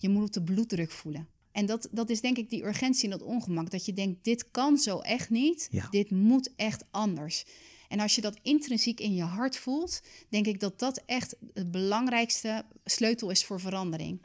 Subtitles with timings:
[0.00, 1.28] Je moet de bloeddruk voelen.
[1.52, 3.70] En dat, dat is denk ik die urgentie en dat ongemak.
[3.70, 5.68] Dat je denkt, dit kan zo echt niet.
[5.70, 5.86] Ja.
[5.90, 7.44] Dit moet echt anders.
[7.88, 11.70] En als je dat intrinsiek in je hart voelt, denk ik dat dat echt het
[11.70, 14.20] belangrijkste sleutel is voor verandering.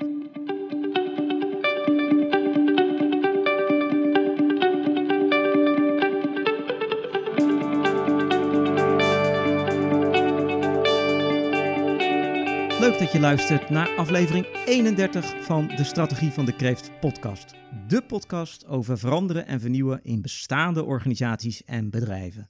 [12.96, 17.54] Leuk dat je luistert naar aflevering 31 van de Strategie van de Kreeft podcast.
[17.88, 22.50] De podcast over veranderen en vernieuwen in bestaande organisaties en bedrijven.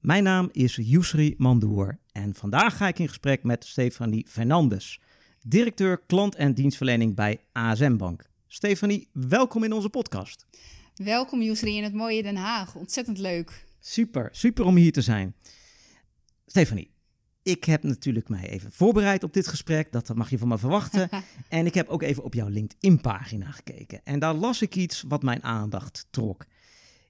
[0.00, 5.00] Mijn naam is Yusri Mandoer en vandaag ga ik in gesprek met Stefanie Fernandes,
[5.42, 8.24] directeur klant- en dienstverlening bij ASM Bank.
[8.46, 10.46] Stefanie, welkom in onze podcast.
[10.94, 12.74] Welkom Yusri in het mooie Den Haag.
[12.74, 13.64] Ontzettend leuk.
[13.80, 15.34] Super, super om hier te zijn.
[16.46, 16.93] Stefanie,
[17.44, 19.92] ik heb natuurlijk mij even voorbereid op dit gesprek.
[19.92, 21.08] Dat mag je van me verwachten.
[21.48, 24.00] en ik heb ook even op jouw LinkedIn-pagina gekeken.
[24.04, 26.46] En daar las ik iets wat mijn aandacht trok.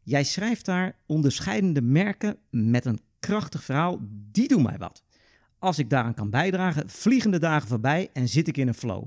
[0.02, 3.98] Jij schrijft daar onderscheidende merken met een krachtig verhaal.
[4.30, 5.02] Die doen mij wat.
[5.58, 9.04] Als ik daaraan kan bijdragen, vliegen de dagen voorbij en zit ik in een flow.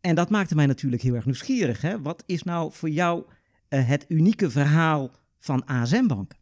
[0.00, 1.80] En dat maakte mij natuurlijk heel erg nieuwsgierig.
[1.80, 2.00] Hè?
[2.02, 3.24] Wat is nou voor jou
[3.68, 6.32] uh, het unieke verhaal van ASM Bank?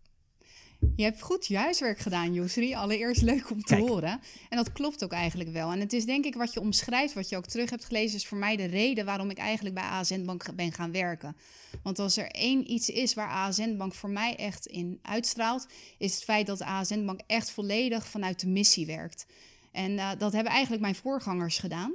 [0.96, 2.74] Je hebt goed je huiswerk gedaan, Yusri.
[2.74, 3.88] Allereerst leuk om te Kijk.
[3.88, 4.20] horen.
[4.48, 5.72] En dat klopt ook eigenlijk wel.
[5.72, 8.26] En het is denk ik wat je omschrijft, wat je ook terug hebt gelezen, is
[8.26, 11.36] voor mij de reden waarom ik eigenlijk bij ASN Bank ben gaan werken.
[11.82, 15.66] Want als er één iets is waar ASN Bank voor mij echt in uitstraalt,
[15.98, 19.26] is het feit dat ASN Bank echt volledig vanuit de missie werkt.
[19.72, 21.92] En uh, dat hebben eigenlijk mijn voorgangers gedaan.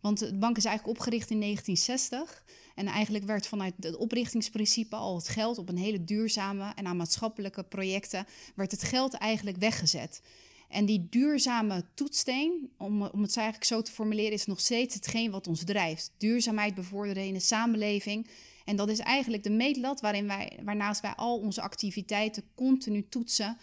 [0.00, 2.42] Want de bank is eigenlijk opgericht in 1960.
[2.74, 6.96] En eigenlijk werd vanuit het oprichtingsprincipe al het geld op een hele duurzame en aan
[6.96, 10.22] maatschappelijke projecten, werd het geld eigenlijk weggezet.
[10.68, 15.30] En die duurzame toetsteen, om, om het eigenlijk zo te formuleren, is nog steeds hetgeen
[15.30, 16.12] wat ons drijft.
[16.16, 18.28] Duurzaamheid bevorderen in de samenleving.
[18.64, 23.56] En dat is eigenlijk de meetlat waarin wij, waarnaast wij al onze activiteiten continu toetsen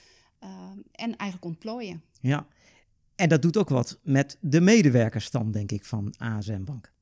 [0.44, 0.50] uh,
[0.92, 2.03] en eigenlijk ontplooien.
[2.22, 2.48] Ja,
[3.16, 6.94] en dat doet ook wat met de medewerkersstand, denk ik, van ASM Bank.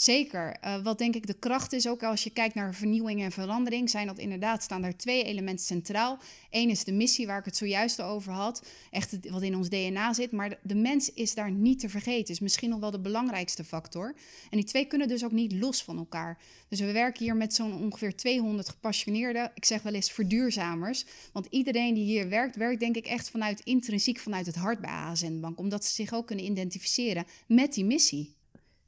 [0.00, 0.56] Zeker.
[0.64, 3.90] Uh, wat denk ik de kracht is, ook als je kijkt naar vernieuwing en verandering,
[3.90, 6.18] zijn dat inderdaad, staan daar twee elementen centraal.
[6.50, 10.12] Eén is de missie, waar ik het zojuist over had, echt wat in ons DNA
[10.12, 10.32] zit.
[10.32, 13.64] Maar de, de, mens is daar niet te vergeten, is misschien nog wel de belangrijkste
[13.64, 14.14] factor.
[14.50, 16.38] En die twee kunnen dus ook niet los van elkaar.
[16.68, 21.04] Dus we werken hier met zo'n ongeveer 200 gepassioneerde, ik zeg wel eens verduurzamers.
[21.32, 24.90] Want iedereen die hier werkt, werkt denk ik echt vanuit intrinsiek vanuit het hart bij
[24.90, 25.58] ASN Bank.
[25.58, 28.36] Omdat ze zich ook kunnen identificeren met die missie.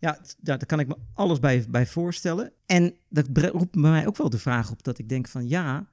[0.00, 2.52] Ja, daar kan ik me alles bij, bij voorstellen.
[2.66, 5.88] En dat roept bij mij ook wel de vraag op dat ik denk van ja,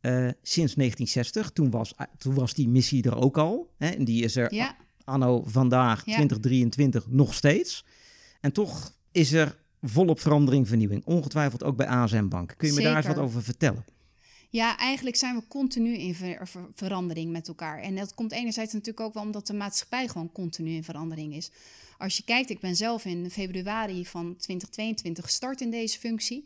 [0.00, 3.70] uh, sinds 1960, toen was, toen was die missie er ook al.
[3.76, 4.76] Hè, en die is er ja.
[5.04, 6.14] anno vandaag, Ja.
[6.14, 7.84] 2023, nog steeds.
[8.40, 11.04] En toch is er volop verandering, vernieuwing.
[11.04, 12.54] Ongetwijfeld ook bij ASM Bank.
[12.56, 13.84] Kun je me daar eens wat over vertellen?
[14.50, 17.78] Ja, eigenlijk zijn we continu in ver ver verandering met elkaar.
[17.78, 21.50] En dat komt enerzijds natuurlijk ook wel omdat de maatschappij gewoon continu in verandering is.
[22.00, 26.44] Als je kijkt, ik ben zelf in februari van 2022 gestart in deze functie.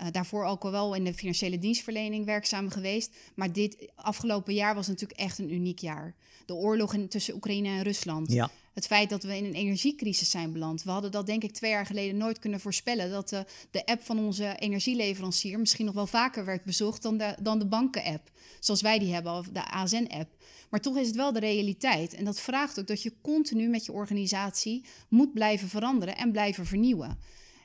[0.00, 3.14] Uh, daarvoor ook al wel in de financiële dienstverlening werkzaam geweest.
[3.34, 6.14] Maar dit afgelopen jaar was natuurlijk echt een uniek jaar.
[6.46, 8.32] De oorlog tussen Oekraïne en Rusland.
[8.32, 8.50] Ja.
[8.76, 10.82] Het feit dat we in een energiecrisis zijn beland.
[10.82, 13.10] We hadden dat denk ik twee jaar geleden nooit kunnen voorspellen.
[13.10, 17.36] Dat de, de app van onze energieleverancier misschien nog wel vaker werd bezocht dan de,
[17.42, 18.30] dan de banken-app.
[18.60, 20.30] Zoals wij die hebben, of de ASN-app.
[20.70, 22.14] Maar toch is het wel de realiteit.
[22.14, 26.66] En dat vraagt ook dat je continu met je organisatie moet blijven veranderen en blijven
[26.66, 27.18] vernieuwen.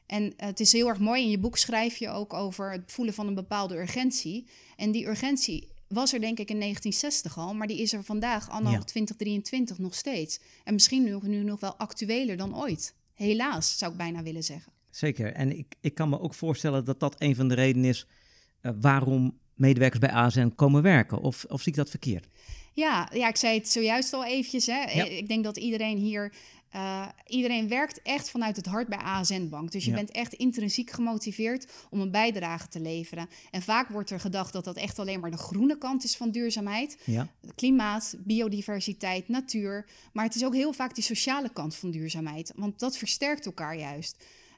[0.05, 2.91] En uh, het is heel erg mooi, in je boek schrijf je ook over het
[2.91, 4.45] voelen van een bepaalde urgentie.
[4.75, 8.50] En die urgentie was er denk ik in 1960 al, maar die is er vandaag,
[8.50, 8.79] anno Ja.
[8.79, 10.40] 2023, nog steeds.
[10.63, 12.94] En misschien nu, nu nog wel actueler dan ooit.
[13.13, 14.72] Helaas, zou ik bijna willen zeggen.
[14.90, 15.34] Zeker.
[15.34, 18.07] En ik, ik kan me ook voorstellen dat dat een van de redenen is
[18.62, 21.22] uh, waarom medewerkers bij ASN komen werken.
[21.22, 22.28] Of, of zie ik dat verkeerd?
[22.73, 24.66] Ja, ja, ik zei het zojuist al eventjes.
[24.66, 24.81] Hè.
[24.81, 25.03] Ja.
[25.06, 26.34] Ik denk dat iedereen hier...
[26.75, 29.71] Uh, iedereen werkt echt vanuit het hart bij ASN Bank.
[29.71, 29.95] Dus je Ja.
[29.95, 33.29] bent echt intrinsiek gemotiveerd om een bijdrage te leveren.
[33.51, 36.31] En vaak wordt er gedacht dat dat echt alleen maar de groene kant is van
[36.31, 36.97] duurzaamheid.
[37.05, 37.28] Ja.
[37.55, 39.85] Klimaat, biodiversiteit, natuur.
[40.13, 42.53] Maar het is ook heel vaak die sociale kant van duurzaamheid.
[42.55, 44.16] Want dat versterkt elkaar juist.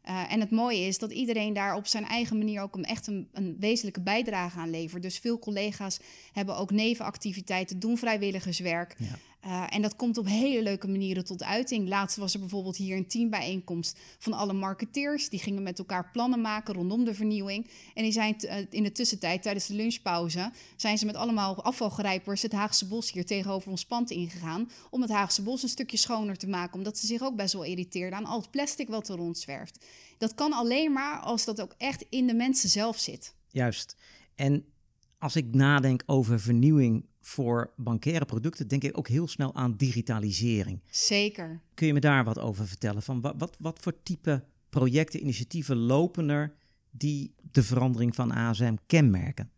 [0.09, 3.07] Uh, en het mooie is dat iedereen daar op zijn eigen manier ook een, echt
[3.07, 5.01] een, een wezenlijke bijdrage aan levert.
[5.03, 5.99] Dus veel collega's
[6.33, 8.95] hebben ook nevenactiviteiten, doen vrijwilligerswerk.
[8.97, 9.17] Ja.
[9.45, 11.87] Uh, en dat komt op hele leuke manieren tot uiting.
[11.87, 15.29] Laatst was er bijvoorbeeld hier een teambijeenkomst van alle marketeers.
[15.29, 17.67] Die gingen met elkaar plannen maken rondom de vernieuwing.
[17.93, 22.41] En die zijn uh, in de tussentijd, tijdens de lunchpauze, zijn ze met allemaal afvalgrijpers
[22.41, 24.69] het Haagse Bos hier tegenover ons pand ingegaan.
[24.89, 26.77] Om het Haagse Bos een stukje schoner te maken.
[26.77, 29.85] Omdat ze zich ook best wel irriteerden aan al het plastic wat er rondzwerft.
[30.17, 33.35] Dat kan alleen maar als dat ook echt in de mensen zelf zit.
[33.47, 33.95] Juist.
[34.35, 34.65] En
[35.17, 40.79] als ik nadenk over vernieuwing voor bankaire producten, denk ik ook heel snel aan digitalisering.
[40.89, 41.61] Zeker.
[41.73, 43.01] Kun je me daar wat over vertellen?
[43.01, 46.55] Van wat, wat, wat voor type projecten, initiatieven lopen er
[46.91, 49.51] die de verandering van ASM kenmerken?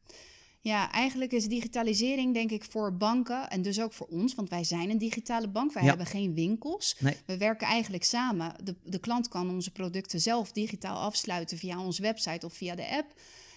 [0.59, 4.63] Ja, eigenlijk is digitalisering denk ik voor banken en dus ook voor ons, want wij
[4.63, 5.73] zijn een digitale bank.
[5.73, 6.95] Wij hebben geen winkels.
[6.99, 7.15] Nee.
[7.25, 8.53] We werken eigenlijk samen.
[8.63, 12.89] De, de klant kan onze producten zelf digitaal afsluiten via onze website of via de
[12.89, 13.13] app.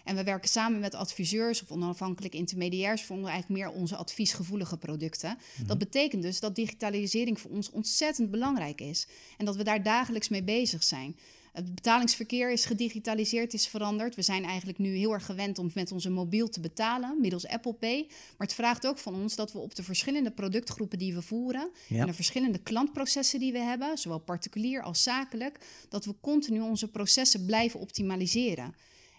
[0.09, 5.39] En we werken samen met adviseurs of onafhankelijke intermediairs voor eigenlijk meer onze adviesgevoelige producten.
[5.59, 5.79] Dat mhm.
[5.79, 9.07] betekent dus dat digitalisering voor ons ontzettend belangrijk is
[9.37, 11.17] en dat we daar dagelijks mee bezig zijn.
[11.53, 14.15] Het betalingsverkeer is gedigitaliseerd, is veranderd.
[14.15, 17.73] We zijn eigenlijk nu heel erg gewend om met onze mobiel te betalen, middels Apple
[17.73, 18.07] Pay.
[18.09, 21.71] Maar het vraagt ook van ons dat we op de verschillende productgroepen die we voeren
[21.89, 25.59] en de verschillende klantprocessen die we hebben, zowel particulier als zakelijk,
[25.89, 28.75] dat we continu onze processen blijven optimaliseren.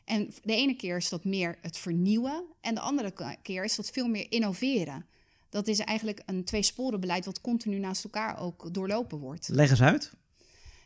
[0.09, 3.89] En de ene keer is dat meer het vernieuwen en de andere keer is dat
[3.89, 5.05] veel meer innoveren.
[5.49, 9.47] Dat is eigenlijk een tweesporenbeleid wat continu naast elkaar ook doorlopen wordt.
[9.47, 10.11] Leg eens uit.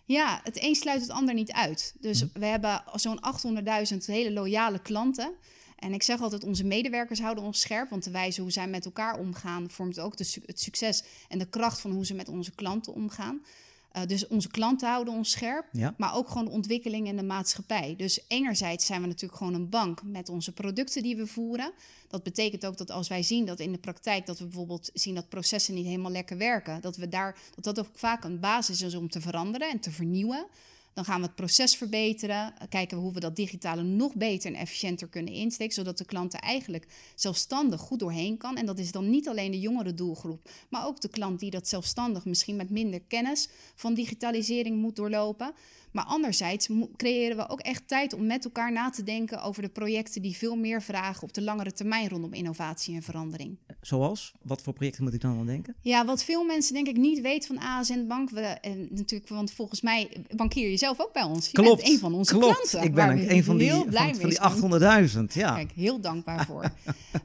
[0.05, 1.93] Ja, het een sluit het ander niet uit.
[1.99, 2.39] Dus mhm.
[2.39, 3.19] we hebben zo'n
[3.91, 5.33] 800.000 hele loyale klanten.
[5.75, 8.85] En ik zeg altijd, onze medewerkers houden ons scherp, want de wijze hoe zij met
[8.85, 12.51] elkaar omgaan vormt ook de, het succes en de kracht van hoe ze met onze
[12.51, 13.41] klanten omgaan.
[13.97, 15.93] Uh, dus onze klanten houden ons scherp, ja.
[15.97, 17.93] maar ook gewoon de ontwikkeling in de maatschappij.
[17.97, 21.71] Dus enerzijds zijn we natuurlijk gewoon een bank met onze producten die we voeren.
[22.07, 25.15] Dat betekent ook dat als wij zien dat in de praktijk dat we bijvoorbeeld zien
[25.15, 28.81] dat processen niet helemaal lekker werken, dat we daar dat dat ook vaak een basis
[28.81, 30.45] is om te veranderen en te vernieuwen.
[30.93, 32.53] Dan gaan we het proces verbeteren.
[32.69, 35.73] Kijken we hoe we dat digitale nog beter en efficiënter kunnen insteken.
[35.73, 38.57] Zodat de klant er eigenlijk zelfstandig goed doorheen kan.
[38.57, 40.49] En dat is dan niet alleen de jongere doelgroep.
[40.69, 45.53] Maar ook de klant die dat zelfstandig misschien met minder kennis van digitalisering moet doorlopen.
[45.93, 49.69] Maar anderzijds creëren we ook echt tijd om met elkaar na te denken over de
[49.69, 53.57] projecten die veel meer vragen op de langere termijn rondom innovatie en verandering.
[53.81, 54.33] Zoals?
[54.41, 55.75] Wat voor projecten moet ik dan aan denken?
[55.81, 58.29] Ja, wat veel mensen denk ik niet weten van ASN Bank.
[58.29, 61.45] We, en natuurlijk, want volgens mij bankier je zelf ook bij ons.
[61.45, 62.53] Je klopt, bent een van onze klopt.
[62.53, 62.83] klanten.
[62.83, 65.33] Ik ben een, een van die, van, van die 800.000.
[65.33, 65.55] Ja.
[65.55, 66.71] Kijk, heel dankbaar voor.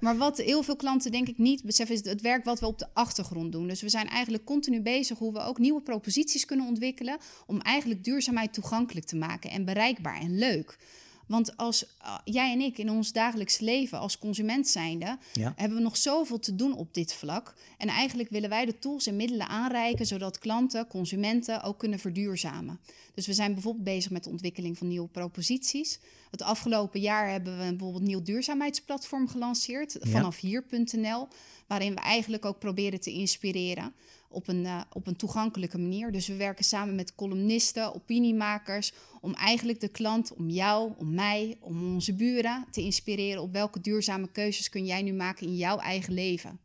[0.00, 2.78] maar wat heel veel klanten denk ik niet beseffen is het werk wat we op
[2.78, 3.68] de achtergrond doen.
[3.68, 8.04] Dus we zijn eigenlijk continu bezig hoe we ook nieuwe proposities kunnen ontwikkelen om eigenlijk
[8.04, 10.78] duurzaamheid toegankelijk te maken en bereikbaar en leuk.
[11.26, 15.18] Want als uh, jij en ik in ons dagelijks leven als consument zijnde,
[15.56, 17.54] hebben we nog zoveel te doen op dit vlak.
[17.78, 22.80] En eigenlijk willen wij de tools en middelen aanreiken, zodat klanten, consumenten ook kunnen verduurzamen.
[23.14, 25.98] Dus we zijn bijvoorbeeld bezig met de ontwikkeling van nieuwe proposities.
[26.30, 31.28] Het afgelopen jaar hebben we bijvoorbeeld een nieuw duurzaamheidsplatform gelanceerd, vanaf hier.nl,
[31.66, 33.94] waarin we eigenlijk ook proberen te inspireren
[34.28, 36.12] op een, uh, op een toegankelijke manier.
[36.12, 41.56] Dus we werken samen met columnisten, opiniemakers, om eigenlijk de klant, om jou, om mij,
[41.60, 45.78] om onze buren te inspireren op welke duurzame keuzes kun jij nu maken in jouw
[45.78, 46.58] eigen leven.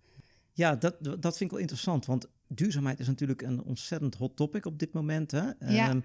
[0.54, 4.66] Ja, dat, dat vind ik wel interessant, want duurzaamheid is natuurlijk een ontzettend hot topic
[4.66, 5.32] op dit moment.
[5.32, 5.50] Hè?
[5.60, 5.90] Ja.
[5.90, 6.04] Um,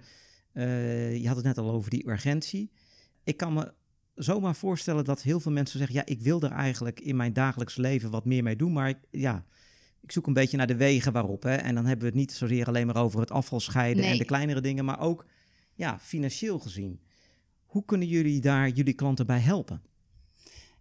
[0.53, 2.71] uh, je had het net al over die urgentie.
[3.23, 3.73] Ik kan me
[4.15, 7.75] zomaar voorstellen dat heel veel mensen zeggen: ja, ik wil er eigenlijk in mijn dagelijks
[7.75, 9.45] leven wat meer mee doen, maar ik, ja,
[10.01, 11.43] ik zoek een beetje naar de wegen waarop.
[11.43, 11.55] Hè?
[11.55, 14.25] En dan hebben we het niet zozeer alleen maar over het afval scheiden en de
[14.25, 15.25] kleinere dingen, maar ook
[15.75, 16.99] ja, financieel gezien.
[17.65, 19.81] Hoe kunnen jullie daar jullie klanten bij helpen?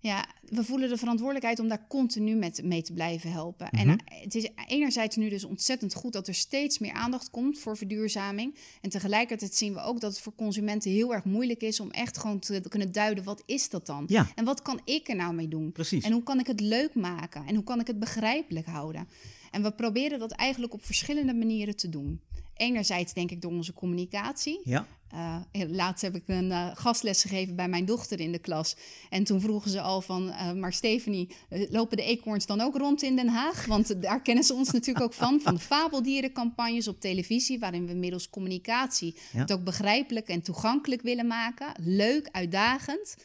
[0.01, 3.71] Ja, we voelen de verantwoordelijkheid om daar continu met mee te blijven helpen.
[3.71, 3.99] En mhm.
[4.05, 8.55] het is enerzijds nu dus ontzettend goed dat er steeds meer aandacht komt voor verduurzaming.
[8.81, 12.19] En tegelijkertijd zien we ook dat het voor consumenten heel erg moeilijk is om echt
[12.19, 14.05] gewoon te kunnen duiden wat is dat dan?
[14.07, 14.29] Ja.
[14.35, 15.73] En wat kan ik er nou mee doen?
[15.73, 16.05] Precies.
[16.05, 17.47] En hoe kan ik het leuk maken?
[17.47, 19.09] En hoe kan ik het begrijpelijk houden?
[19.51, 22.21] En we proberen dat eigenlijk op verschillende manieren te doen.
[22.59, 24.61] Enerzijds denk ik door onze communicatie.
[24.65, 24.87] Ja.
[25.15, 25.37] Uh,
[25.69, 28.77] laatst heb ik een uh, gastles gegeven bij mijn dochter in de klas.
[29.11, 33.03] En toen vroegen ze al van, uh, maar Stephanie, lopen de eekhoorns dan ook rond
[33.03, 33.67] in Den Haag?
[33.67, 37.95] Want daar kennen ze ons natuurlijk ook van, van de fabeldierencampagnes op televisie, waarin we
[37.95, 41.73] middels communicatie het ook begrijpelijk en toegankelijk willen maken.
[41.81, 43.17] Leuk, uitdagend.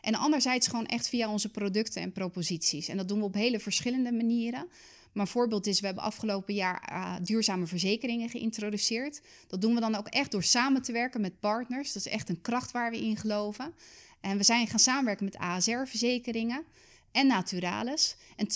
[0.00, 2.88] En anderzijds gewoon echt via onze producten en proposities.
[2.88, 4.66] En dat doen we op hele verschillende manieren.
[5.12, 9.20] Maar een voorbeeld is, we hebben afgelopen jaar uh, duurzame verzekeringen geïntroduceerd.
[9.46, 11.92] Dat doen we dan ook echt door samen te werken met partners.
[11.92, 13.74] Dat is echt een kracht waar we in geloven.
[14.20, 16.64] En we zijn gaan samenwerken met ASR-verzekeringen
[17.12, 18.16] en Naturalis.
[18.36, 18.46] En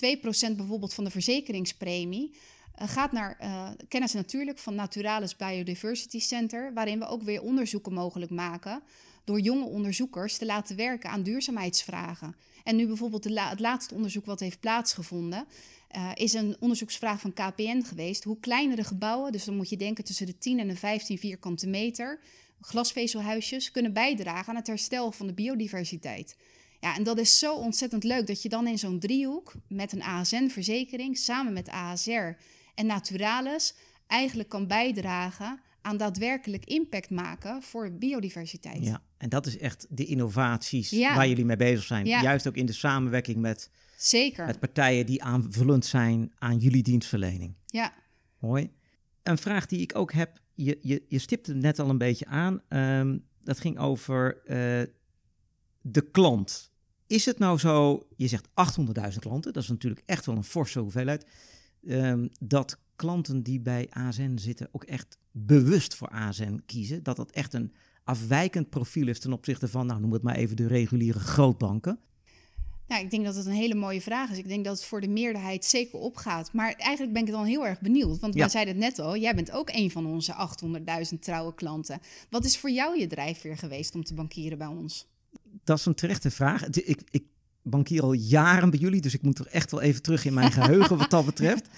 [0.52, 2.30] 2% bijvoorbeeld van de verzekeringspremie
[2.82, 7.92] uh, gaat naar uh, Kennis Natuurlijk van Naturalis Biodiversity Center, waarin we ook weer onderzoeken
[7.92, 8.82] mogelijk maken
[9.24, 12.36] door jonge onderzoekers te laten werken aan duurzaamheidsvragen.
[12.64, 15.46] En nu bijvoorbeeld het laatste onderzoek wat heeft plaatsgevonden,
[15.96, 18.24] uh, is een onderzoeksvraag van KPN geweest.
[18.24, 21.66] Hoe kleinere gebouwen, dus dan moet je denken tussen de 10 en de 15 vierkante
[21.66, 22.20] meter,
[22.60, 26.36] glasvezelhuisjes, kunnen bijdragen aan het herstel van de biodiversiteit.
[26.80, 30.02] Ja, en dat is zo ontzettend leuk dat je dan in zo'n driehoek met een
[30.02, 32.36] ASN-verzekering samen met ASR
[32.74, 33.74] en Naturalis
[34.06, 38.84] eigenlijk kan bijdragen aan daadwerkelijk impact maken voor biodiversiteit.
[38.84, 42.06] Ja, en dat is echt de innovaties waar jullie mee bezig zijn.
[42.06, 44.46] Juist ook in de samenwerking met, Zeker.
[44.46, 47.56] met partijen die aanvullend zijn aan jullie dienstverlening.
[47.66, 47.92] Ja.
[48.38, 48.70] Mooi.
[49.22, 52.62] Een vraag die ik ook heb, je, je, je stipte net al een beetje aan.
[52.68, 54.82] Um, dat ging over uh,
[55.80, 56.70] de klant.
[57.06, 60.78] Is het nou zo, je zegt 800.000 klanten, dat is natuurlijk echt wel een forse
[60.78, 61.26] hoeveelheid,
[61.82, 67.02] um, dat klanten die bij ASN zitten ook echt bewust voor ASN kiezen?
[67.02, 67.72] Dat dat echt een
[68.04, 71.98] afwijkend profiel is ten opzichte van, nou noem het maar even de reguliere grootbanken?
[72.88, 74.38] Nou, ik denk dat het een hele mooie vraag is.
[74.38, 76.52] Ik denk dat het voor de meerderheid zeker opgaat.
[76.52, 78.18] Maar eigenlijk ben ik dan heel erg benieuwd.
[78.18, 78.40] Want ja.
[78.40, 80.34] wij zeiden het net al, jij bent ook een van onze
[81.12, 82.00] 800.000 trouwe klanten.
[82.30, 85.06] Wat is voor jou je drijfveer geweest om te bankieren bij ons?
[85.64, 86.68] Dat is een terechte vraag.
[86.68, 87.24] Ik, ik
[87.62, 90.52] bankier al jaren bij jullie, dus ik moet er echt wel even terug in mijn
[90.52, 91.68] geheugen wat dat betreft.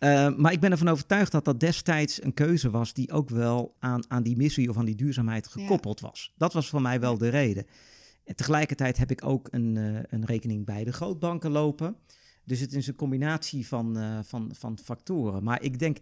[0.00, 3.74] Uh, maar ik ben ervan overtuigd dat dat destijds een keuze was die ook wel
[3.78, 6.06] aan, aan die missie of aan die duurzaamheid gekoppeld ja.
[6.06, 6.32] was.
[6.36, 7.66] Dat was voor mij wel de reden.
[8.28, 11.96] En tegelijkertijd heb ik ook een, uh, een rekening bij de grootbanken lopen.
[12.44, 15.42] Dus het is een combinatie van, uh, van, van factoren.
[15.42, 15.98] Maar ik denk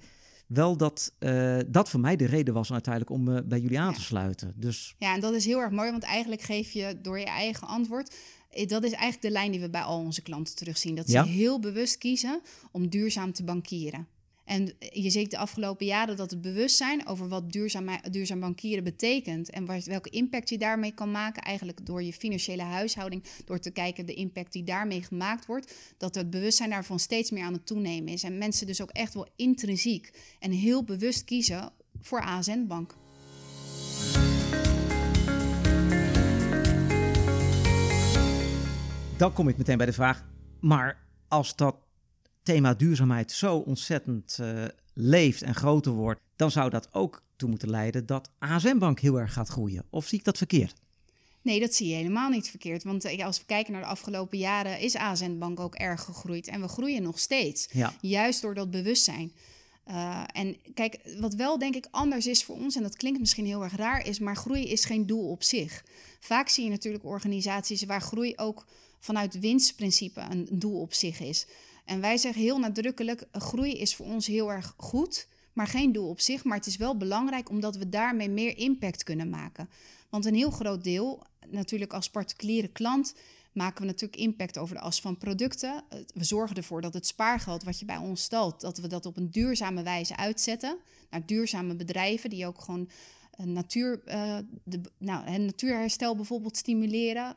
[0.47, 3.91] wel dat uh, dat voor mij de reden was uiteindelijk om uh, bij jullie aan
[3.91, 3.97] ja.
[3.97, 4.53] te sluiten.
[4.57, 4.95] Dus...
[4.99, 8.15] Ja, en dat is heel erg mooi, want eigenlijk geef je door je eigen antwoord
[8.65, 10.95] dat is eigenlijk de lijn die we bij al onze klanten terugzien.
[10.95, 12.41] Dat ze heel bewust kiezen
[12.71, 14.07] om duurzaam te bankieren.
[14.47, 19.51] En je ziet de afgelopen jaren dat het bewustzijn over wat duurzaam, duurzaam bankieren betekent
[19.51, 23.71] en wat, welke impact je daarmee kan maken, eigenlijk door je financiële huishouding, door te
[23.71, 27.67] kijken de impact die daarmee gemaakt wordt, dat het bewustzijn daarvan steeds meer aan het
[27.67, 28.23] toenemen is.
[28.23, 30.11] En mensen dus ook echt wel intrinsiek
[30.41, 32.95] en heel bewust kiezen voor ASN Bank.
[39.17, 40.25] Dan kom ik meteen bij de vraag,
[40.61, 41.77] maar als dat
[42.47, 47.71] thema duurzaamheid zo ontzettend uh, leeft en groter wordt, dan zou dat ook toe moeten
[47.71, 49.85] leiden dat ASM Bank heel erg gaat groeien.
[49.91, 50.75] Of zie ik dat verkeerd?
[51.43, 52.85] Nee, dat zie je helemaal niet verkeerd.
[52.85, 56.49] Want als we kijken naar de afgelopen jaren, is ASN Bank ook erg gegroeid.
[56.49, 57.69] En we groeien nog steeds.
[57.73, 57.95] Ja.
[58.01, 59.33] Juist door dat bewustzijn.
[59.89, 63.47] Uh, en kijk, wat wel denk ik anders is voor ons, en dat klinkt misschien
[63.47, 65.85] heel erg raar, is, maar groei is geen doel op zich.
[66.21, 68.67] Vaak zie je natuurlijk organisaties waar groei ook
[69.01, 71.47] vanuit winstprincipe een doel op zich is.
[71.87, 76.09] En wij zeggen heel nadrukkelijk: groei is voor ons heel erg goed, maar geen doel
[76.09, 76.45] op zich.
[76.45, 79.69] Maar het is wel belangrijk omdat we daarmee meer impact kunnen maken.
[80.11, 83.15] Want een heel groot deel, natuurlijk als particuliere klant,
[83.53, 85.85] maken we natuurlijk impact over de as van producten.
[86.15, 89.17] We zorgen ervoor dat het spaargeld wat je bij ons stelt, dat we dat op
[89.17, 90.79] een duurzame wijze uitzetten
[91.11, 92.89] naar duurzame bedrijven die ook gewoon
[93.45, 97.37] natuur, uh, de, nou, het natuurherstel bijvoorbeeld stimuleren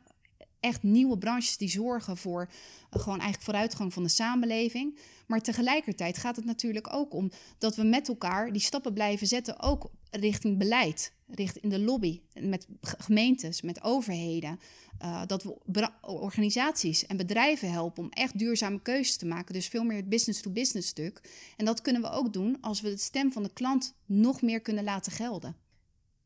[0.59, 4.99] echt nieuwe branches die zorgen voor uh, gewoon eigenlijk vooruitgang van de samenleving.
[5.27, 9.59] Maar tegelijkertijd gaat het natuurlijk ook om dat we met elkaar die stappen blijven zetten,
[9.59, 14.59] ook richting beleid, richting in de lobby, met gemeentes, met overheden.
[15.01, 15.57] Uh, dat we
[16.01, 19.53] organisaties en bedrijven helpen om echt duurzame keuzes te maken.
[19.53, 21.53] Dus veel meer het business-to-business -business stuk.
[21.57, 24.61] En dat kunnen we ook doen als we de stem van de klant nog meer
[24.61, 25.55] kunnen laten gelden.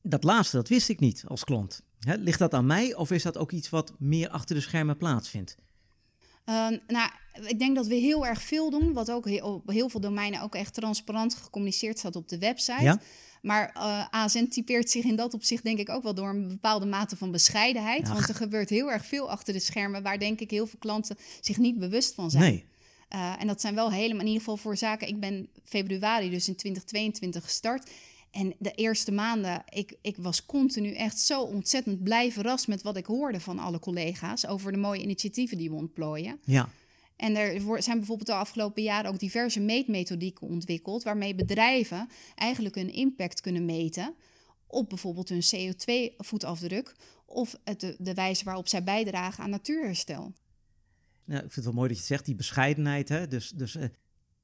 [0.01, 1.81] Dat laatste, dat wist ik niet als klant.
[2.05, 5.57] Ligt dat aan mij of is dat ook iets wat meer achter de schermen plaatsvindt?
[6.45, 7.09] Uh, nou,
[7.47, 10.41] ik denk dat we heel erg veel doen, wat ook heel, op heel veel domeinen
[10.41, 12.83] ook echt transparant gecommuniceerd staat op de website.
[12.83, 12.99] Ja?
[13.41, 16.85] Maar uh, ASN typeert zich in dat opzicht denk ik ook wel door een bepaalde
[16.85, 18.03] mate van bescheidenheid.
[18.03, 18.13] Ach.
[18.13, 21.17] Want er gebeurt heel erg veel achter de schermen waar denk ik heel veel klanten
[21.41, 22.43] zich niet bewust van zijn.
[22.43, 22.65] Nee.
[23.09, 25.07] Uh, en dat zijn wel helemaal in ieder geval voor zaken.
[25.07, 27.89] Ik ben februari dus in 2022 gestart.
[28.33, 32.97] En de eerste maanden, ik, ik was continu echt zo ontzettend blij verrast met wat
[32.97, 36.39] ik hoorde van alle collega's over de mooie initiatieven die we ontplooien.
[36.43, 36.69] Ja.
[37.15, 42.93] En er zijn bijvoorbeeld de afgelopen jaren ook diverse meetmethodieken ontwikkeld, waarmee bedrijven eigenlijk hun
[42.93, 44.13] impact kunnen meten
[44.67, 50.33] op bijvoorbeeld hun CO2-voetafdruk of het, de, de wijze waarop zij bijdragen aan natuurherstel.
[51.23, 53.09] Nou, ik vind het wel mooi dat je zegt, die bescheidenheid.
[53.09, 53.27] Hè?
[53.27, 53.83] Dus, dus uh,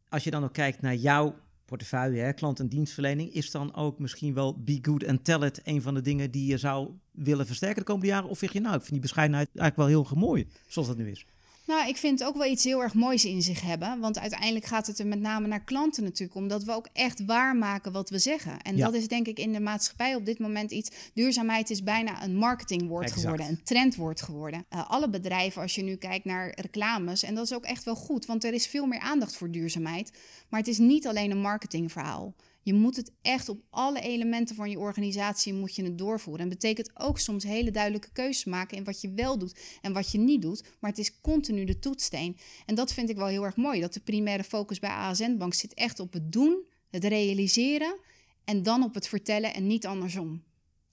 [0.09, 1.35] als je dan ook kijkt naar jouw
[1.69, 5.81] portefeuille, klant- en dienstverlening, is dan ook misschien wel be good and tell it een
[5.81, 8.29] van de dingen die je zou willen versterken de komende jaren?
[8.29, 11.09] Of vind je nou, ik vind die bescheidenheid eigenlijk wel heel mooi, zoals dat nu
[11.09, 11.25] is?
[11.69, 13.99] Nou, ik vind het ook wel iets heel erg moois in zich hebben.
[13.99, 16.47] Want uiteindelijk gaat het er met name naar klanten natuurlijk om.
[16.47, 18.61] Dat we ook echt waarmaken wat we zeggen.
[18.61, 18.85] En Ja.
[18.85, 20.89] dat is denk ik in de maatschappij op dit moment iets.
[21.13, 23.21] Duurzaamheid is bijna een marketingwoord Exact.
[23.21, 23.47] geworden.
[23.47, 24.65] Een trendwoord geworden.
[24.69, 27.23] Eh, alle bedrijven, als je nu kijkt naar reclames.
[27.23, 28.25] En dat is ook echt wel goed.
[28.25, 30.11] Want er is veel meer aandacht voor duurzaamheid.
[30.49, 32.33] Maar het is niet alleen een marketingverhaal.
[32.69, 36.43] Je moet het echt op alle elementen van je organisatie moet je het doorvoeren.
[36.43, 40.11] En betekent ook soms hele duidelijke keuzes maken in wat je wel doet en wat
[40.11, 40.63] je niet doet.
[40.79, 42.37] Maar het is continu de toetssteen.
[42.65, 43.79] En dat vind ik wel heel erg mooi.
[43.81, 47.99] Dat de primaire focus bij ASN Bank zit echt op het doen, het realiseren
[48.43, 50.43] en dan op het vertellen en niet andersom.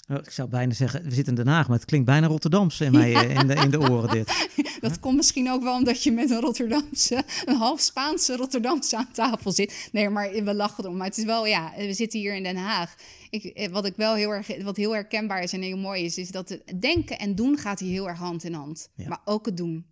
[0.09, 2.85] Oh, Ik zou bijna zeggen, we zitten in Den Haag, maar het klinkt bijna Rotterdamse
[2.85, 4.49] in, mij, eh, in, de, in de oren dit.
[4.81, 9.11] Dat komt misschien ook wel omdat je met een Rotterdamse, een half Spaanse Rotterdamse aan
[9.13, 9.89] tafel zit.
[9.93, 10.97] Nee, maar we lachen erom.
[10.97, 12.95] Maar het is wel, ja, we zitten hier in Den Haag.
[13.31, 16.19] Ik, eh, wat ik wel heel erg, wat heel herkenbaar is en heel mooi is,
[16.19, 18.89] is dat het denken en doen gaat hier heel erg hand in hand.
[18.95, 19.09] Ja.
[19.09, 19.85] Maar ook het doen.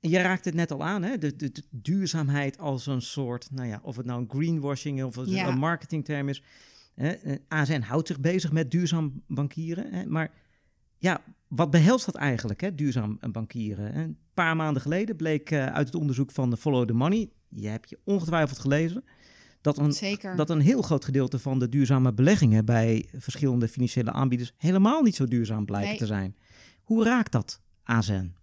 [0.00, 1.18] En je raakt het net al aan, hè?
[1.18, 5.16] De, de, de duurzaamheid als een soort, nou ja, of het nou een greenwashing of
[5.24, 5.48] Ja.
[5.48, 6.42] een marketingterm is.
[7.00, 9.92] Eh, ASN houdt zich bezig met duurzaam bankieren.
[9.92, 10.06] Hè?
[10.06, 10.30] Maar
[10.98, 12.74] ja, wat behelst dat eigenlijk, hè?
[12.74, 13.96] duurzaam bankieren?
[13.96, 17.90] Een paar maanden geleden bleek eh, uit het onderzoek van Follow the Money, je hebt
[17.90, 19.04] je ongetwijfeld gelezen,
[19.60, 20.36] dat een, Zeker.
[20.36, 25.14] dat een heel groot gedeelte van de duurzame beleggingen bij verschillende financiële aanbieders helemaal niet
[25.16, 25.98] zo duurzaam blijken Nee.
[25.98, 26.36] te zijn.
[26.82, 28.34] Hoe raakt dat ASN?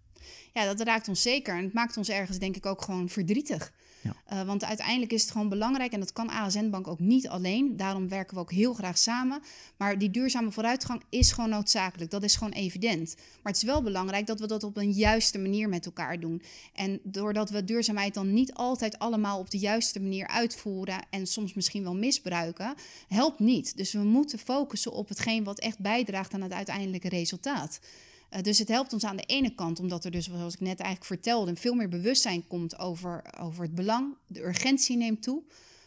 [0.52, 1.56] Ja, dat raakt ons zeker.
[1.56, 3.72] En het maakt ons ergens denk ik ook gewoon verdrietig.
[4.00, 4.14] Ja.
[4.26, 7.76] Eh, want uiteindelijk is het gewoon belangrijk en dat kan ASN Bank ook niet alleen.
[7.76, 9.40] Daarom werken we ook heel graag samen.
[9.76, 12.10] Maar die duurzame vooruitgang is gewoon noodzakelijk.
[12.10, 13.14] Dat is gewoon evident.
[13.16, 16.42] Maar het is wel belangrijk dat we dat op een juiste manier met elkaar doen.
[16.74, 21.54] En doordat we duurzaamheid dan niet altijd allemaal op de juiste manier uitvoeren en soms
[21.54, 22.74] misschien wel misbruiken,
[23.08, 23.76] helpt niet.
[23.76, 27.80] Dus we moeten focussen op hetgeen wat echt bijdraagt aan het uiteindelijke resultaat.
[28.30, 30.78] Uh, dus het helpt ons aan de ene kant, omdat er dus, zoals ik net
[30.78, 34.14] eigenlijk vertelde, veel meer bewustzijn komt over, over het belang.
[34.26, 35.42] De urgentie neemt toe,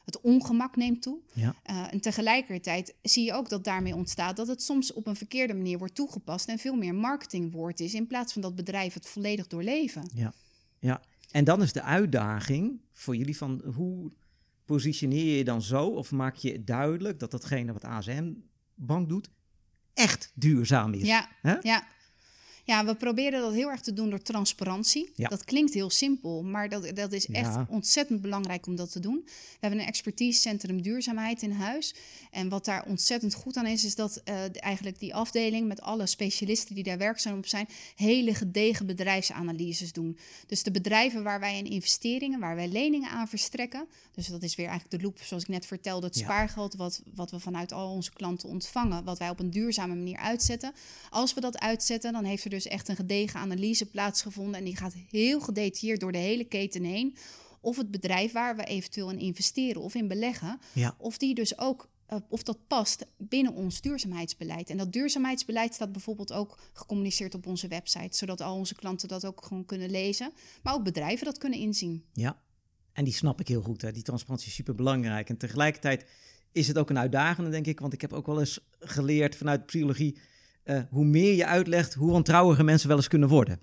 [0.06, 1.20] het ongemak neemt toe.
[1.34, 1.56] Ja.
[1.70, 5.54] Uh, en tegelijkertijd zie je ook dat daarmee ontstaat dat het soms op een verkeerde
[5.54, 9.48] manier wordt toegepast en veel meer marketingwoord is, in plaats van dat bedrijven het volledig
[9.48, 10.10] doorleven.
[10.14, 10.34] Ja,
[10.80, 11.02] ja.
[11.32, 14.12] En dan is de uitdaging voor jullie van hoe
[14.66, 18.34] positioneer je je dan zo of maak je duidelijk dat datgene wat ASM
[18.76, 19.30] Bank doet
[19.94, 21.02] echt duurzaam is?
[21.02, 21.30] Ja,
[21.62, 21.88] ja.
[22.64, 25.12] Ja, we proberen dat heel erg te doen door transparantie.
[25.16, 25.28] Ja.
[25.28, 27.66] Dat klinkt heel simpel, maar dat, dat is echt Ja.
[27.70, 29.22] ontzettend belangrijk om dat te doen.
[29.26, 31.94] We hebben een expertisecentrum duurzaamheid in huis.
[32.32, 36.06] En wat daar ontzettend goed aan is, is dat eh, eigenlijk die afdeling met alle
[36.06, 40.18] specialisten die daar werkzaam op zijn, hele gedegen bedrijfsanalyses doen.
[40.48, 43.88] Dus de bedrijven waar wij in investeringen, waar wij leningen aan verstrekken.
[44.12, 46.24] Dus dat is weer eigenlijk de loop, zoals ik net vertelde, het Ja.
[46.24, 50.18] spaargeld wat, wat we vanuit al onze klanten ontvangen, wat wij op een duurzame manier
[50.18, 50.74] uitzetten.
[51.10, 54.56] Als we dat uitzetten, dan heeft er dus echt een gedegen analyse plaatsgevonden.
[54.56, 57.16] En die gaat heel gedetailleerd door de hele keten heen.
[57.62, 60.96] Of het bedrijf waar we eventueel in investeren of in beleggen, Ja.
[60.98, 61.90] of die dus ook.
[62.06, 64.70] eh, of dat past binnen ons duurzaamheidsbeleid.
[64.70, 69.26] En dat duurzaamheidsbeleid staat bijvoorbeeld ook gecommuniceerd op onze website, zodat al onze klanten dat
[69.26, 70.32] ook gewoon kunnen lezen,
[70.64, 72.04] maar ook bedrijven dat kunnen inzien.
[72.14, 72.42] Ja,
[72.94, 73.82] en die snap ik heel goed.
[73.82, 73.92] Hè.
[73.92, 75.30] Die transparantie is super belangrijk.
[75.30, 76.06] En tegelijkertijd
[76.52, 77.80] is het ook een uitdagende, denk ik.
[77.80, 80.18] Want ik heb ook wel eens geleerd vanuit psychologie.
[80.64, 83.60] Eh, hoe meer je uitlegt, hoe wantrouwiger mensen wel eens kunnen worden.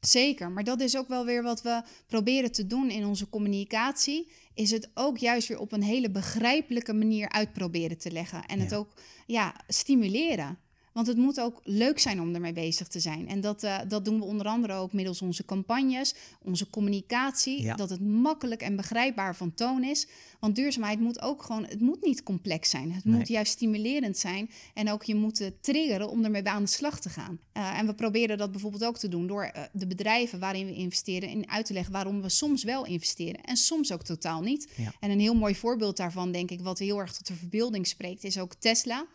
[0.00, 4.30] Zeker, maar dat is ook wel weer wat we proberen te doen in onze communicatie.
[4.54, 8.44] Is het ook juist weer op een hele begrijpelijke manier uitproberen te leggen.
[8.44, 8.92] En het ook
[9.26, 10.58] ja, stimuleren.
[10.92, 13.28] Want het moet ook leuk zijn om ermee bezig te zijn.
[13.28, 17.62] En dat, eh, dat doen we onder andere ook middels onze campagnes, onze communicatie.
[17.62, 17.74] Ja.
[17.74, 20.06] Dat het makkelijk en begrijpbaar van toon is.
[20.40, 22.92] Want duurzaamheid moet ook gewoon, het moet niet complex zijn.
[22.92, 23.16] Het Nee.
[23.16, 24.50] moet juist stimulerend zijn.
[24.74, 27.38] En ook je moet triggeren om ermee aan de slag te gaan.
[27.52, 30.74] Eh, en we proberen dat bijvoorbeeld ook te doen door eh, de bedrijven waarin we
[30.74, 34.68] investeren in uit te leggen waarom we soms wel investeren en soms ook totaal niet.
[34.76, 34.92] Ja.
[35.00, 38.24] En een heel mooi voorbeeld daarvan, denk ik, wat heel erg tot de verbeelding spreekt,
[38.24, 39.06] is ook Tesla.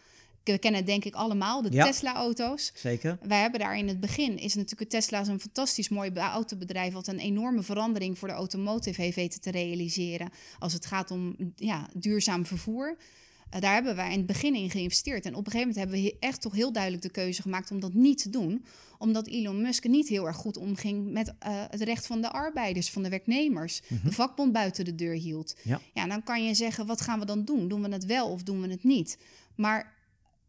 [0.44, 1.86] We kennen het denk ik allemaal, de Ja.
[1.86, 2.72] Tesla-auto's.
[2.76, 3.18] Zeker?
[3.22, 6.94] Wij hebben daar in het begin, is natuurlijk Tesla een fantastisch mooi be- autobedrijf...
[6.94, 10.30] wat een enorme verandering voor de automotive heeft weten te realiseren...
[10.60, 12.98] als het gaat om ja, duurzaam vervoer.
[13.50, 15.26] Eh, daar hebben wij in het begin in geïnvesteerd.
[15.26, 17.72] En op een gegeven moment hebben we echt toch heel duidelijk de keuze gemaakt...
[17.72, 18.66] om dat niet te doen,
[18.98, 21.12] omdat Elon Musk niet heel erg goed omging...
[21.12, 23.82] met eh, het recht van de arbeiders, van de werknemers.
[24.04, 25.56] De vakbond buiten de deur hield.
[25.64, 25.82] Ja.
[25.94, 27.68] ja, dan kan je zeggen, wat gaan we dan doen?
[27.68, 29.18] Doen we het wel of doen we het niet?
[29.56, 29.94] Maar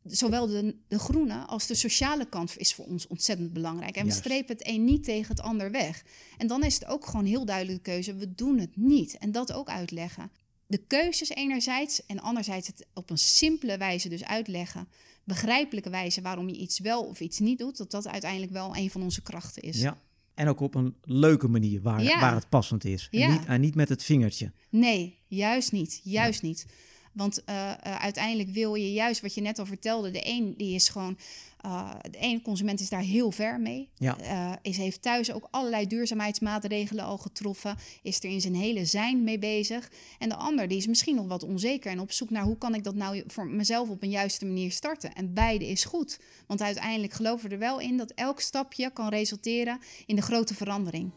[0.05, 3.97] zowel de, de groene als de sociale kant is voor ons ontzettend belangrijk.
[3.97, 4.19] En Juist.
[4.23, 6.05] we strepen het een niet tegen het ander weg.
[6.38, 9.19] En dan is het ook gewoon heel duidelijk de keuze, we doen het niet.
[9.19, 10.31] En dat ook uitleggen.
[10.67, 14.88] De keuzes enerzijds en anderzijds het op een simpele wijze dus uitleggen.
[15.25, 17.77] Begrijpelijke wijze waarom je iets wel of iets niet doet.
[17.77, 19.81] Dat dat uiteindelijk wel een van onze krachten is.
[19.81, 19.97] Ja.
[20.35, 22.21] En ook op een leuke manier waar, Ja.
[22.21, 23.09] waar het passend is.
[23.11, 23.27] Ja.
[23.27, 24.53] En, niet, en niet met het vingertje.
[24.69, 26.01] Nee, juist niet.
[26.05, 26.67] Juist niet.
[27.14, 30.11] Want eh, eh, uiteindelijk wil je juist wat je net al vertelde.
[30.11, 31.16] De een die is gewoon.
[31.61, 33.88] eh, de ene consument is daar heel ver mee.
[33.94, 34.59] Ja.
[34.62, 37.77] Is, heeft thuis ook allerlei duurzaamheidsmaatregelen al getroffen.
[38.03, 39.90] Is er in zijn hele zijn mee bezig.
[40.18, 42.74] En de ander die is misschien nog wat onzeker en op zoek naar hoe kan
[42.74, 45.14] ik dat nou voor mezelf op een juiste manier starten.
[45.14, 46.18] En beide is goed.
[46.46, 50.55] Want uiteindelijk geloven we er wel in dat elk stapje kan resulteren in de grote
[50.55, 51.11] verandering.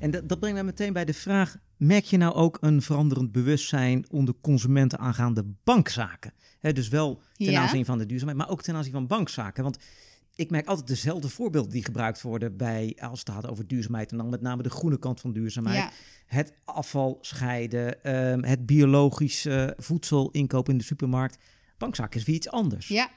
[0.00, 3.32] En dat, dat brengt mij meteen bij de vraag: merk je nou ook een veranderend
[3.32, 6.32] bewustzijn onder consumenten aangaande bankzaken?
[6.60, 7.60] Dus wel ten Ja.
[7.62, 9.62] aanzien van de duurzaamheid, maar ook ten aanzien van bankzaken.
[9.62, 9.78] Want
[10.34, 14.16] ik merk altijd dezelfde voorbeelden die gebruikt worden bij als het gaat over duurzaamheid en
[14.16, 15.76] dan met name de groene kant van duurzaamheid.
[15.76, 15.90] Ja.
[16.26, 21.38] Het afval scheiden, ehm, het biologisch eh, voedsel inkopen in de supermarkt.
[21.78, 22.88] Bankzaken is weer iets anders.
[22.88, 23.10] Ja.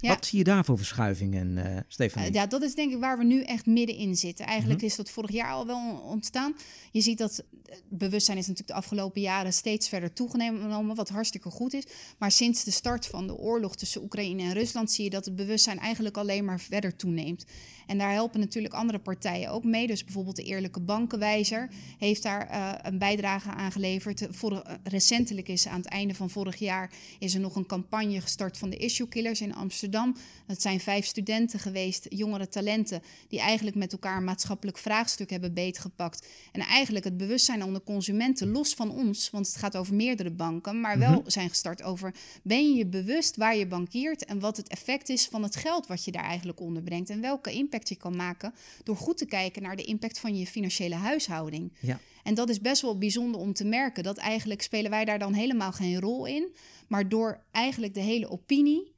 [0.00, 0.08] Ja.
[0.08, 2.28] Wat zie je daar voor verschuivingen, eh Stefanie?
[2.28, 4.46] Uh, ja, dat is denk ik waar we nu echt middenin zitten.
[4.46, 6.56] Eigenlijk is dat vorig jaar al wel ontstaan.
[6.92, 11.50] Je ziet dat het bewustzijn is natuurlijk de afgelopen jaren steeds verder toegenomen, wat hartstikke
[11.50, 11.84] goed is.
[12.18, 15.36] Maar sinds de start van de oorlog tussen Oekraïne en Rusland zie je dat het
[15.36, 17.44] bewustzijn eigenlijk alleen maar verder toeneemt.
[17.88, 19.86] En daar helpen natuurlijk andere partijen ook mee.
[19.86, 24.26] Dus bijvoorbeeld de Eerlijke Bankenwijzer heeft daar uh, een bijdrage aan geleverd.
[24.30, 28.20] Vorig, uh, recentelijk is aan het einde van vorig jaar is er nog een campagne
[28.20, 30.16] gestart van de Issue Killers in Amsterdam.
[30.46, 35.54] Dat zijn vijf studenten geweest, jongere talenten, die eigenlijk met elkaar een maatschappelijk vraagstuk hebben
[35.54, 36.26] beetgepakt.
[36.52, 40.80] En eigenlijk het bewustzijn onder consumenten, los van ons, want het gaat over meerdere banken,
[40.80, 41.30] maar wel mm-hmm.
[41.30, 45.26] zijn gestart over: ben je je bewust waar je bankiert en wat het effect is
[45.26, 48.96] van het geld wat je daar eigenlijk onderbrengt en welke impact je kan maken door
[48.96, 51.72] goed te kijken naar de impact van je financiële huishouding.
[51.80, 52.00] Ja.
[52.22, 54.02] En dat is best wel bijzonder om te merken.
[54.02, 56.54] Dat eigenlijk spelen wij daar dan helemaal geen rol in.
[56.88, 58.92] Maar door eigenlijk de hele opinie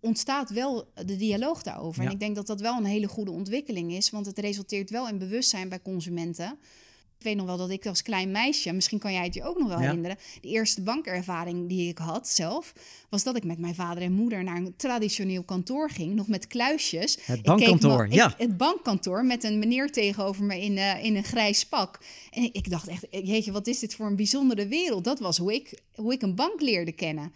[0.00, 2.02] ontstaat wel de dialoog daarover.
[2.02, 2.08] Ja.
[2.08, 4.10] En ik denk dat dat wel een hele goede ontwikkeling is.
[4.10, 6.58] Want het resulteert wel in bewustzijn bij consumenten.
[7.22, 9.58] Ik weet nog wel dat ik als klein meisje, misschien kan jij het je ook
[9.58, 9.84] nog wel Ja.
[9.84, 12.72] herinneren, de eerste bankervaring die ik had zelf,
[13.08, 16.46] was dat ik met mijn vader en moeder naar een traditioneel kantoor ging, nog met
[16.46, 17.18] kluisjes.
[17.24, 18.34] Het Ik bankkantoor, ja.
[18.36, 21.98] het bankkantoor met een meneer tegenover me in, eh, in een grijs pak.
[22.30, 25.04] En ik, ik dacht echt, jeetje, wat is dit voor een bijzondere wereld?
[25.04, 27.32] Dat was hoe ik, hoe ik een bank leerde kennen.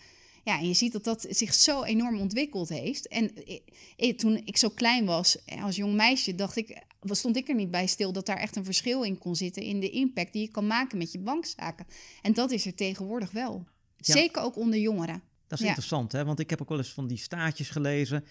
[0.47, 3.09] Ja, en je ziet dat dat zich zo enorm ontwikkeld heeft.
[3.09, 3.63] En ik-
[3.97, 7.55] ik- toen ik zo klein was, eh, als jong meisje, dacht ik, stond ik er
[7.55, 10.43] niet bij stil dat daar echt een verschil in kon zitten in de impact die
[10.43, 11.87] je kan maken met je bankzaken.
[12.23, 13.65] En dat is er tegenwoordig wel.
[13.97, 14.15] Ja.
[14.15, 15.23] Zeker ook onder jongeren.
[15.47, 15.67] Dat is Ja.
[15.71, 16.25] interessant, hè?
[16.25, 18.25] want ik heb ook wel eens van die staartjes gelezen.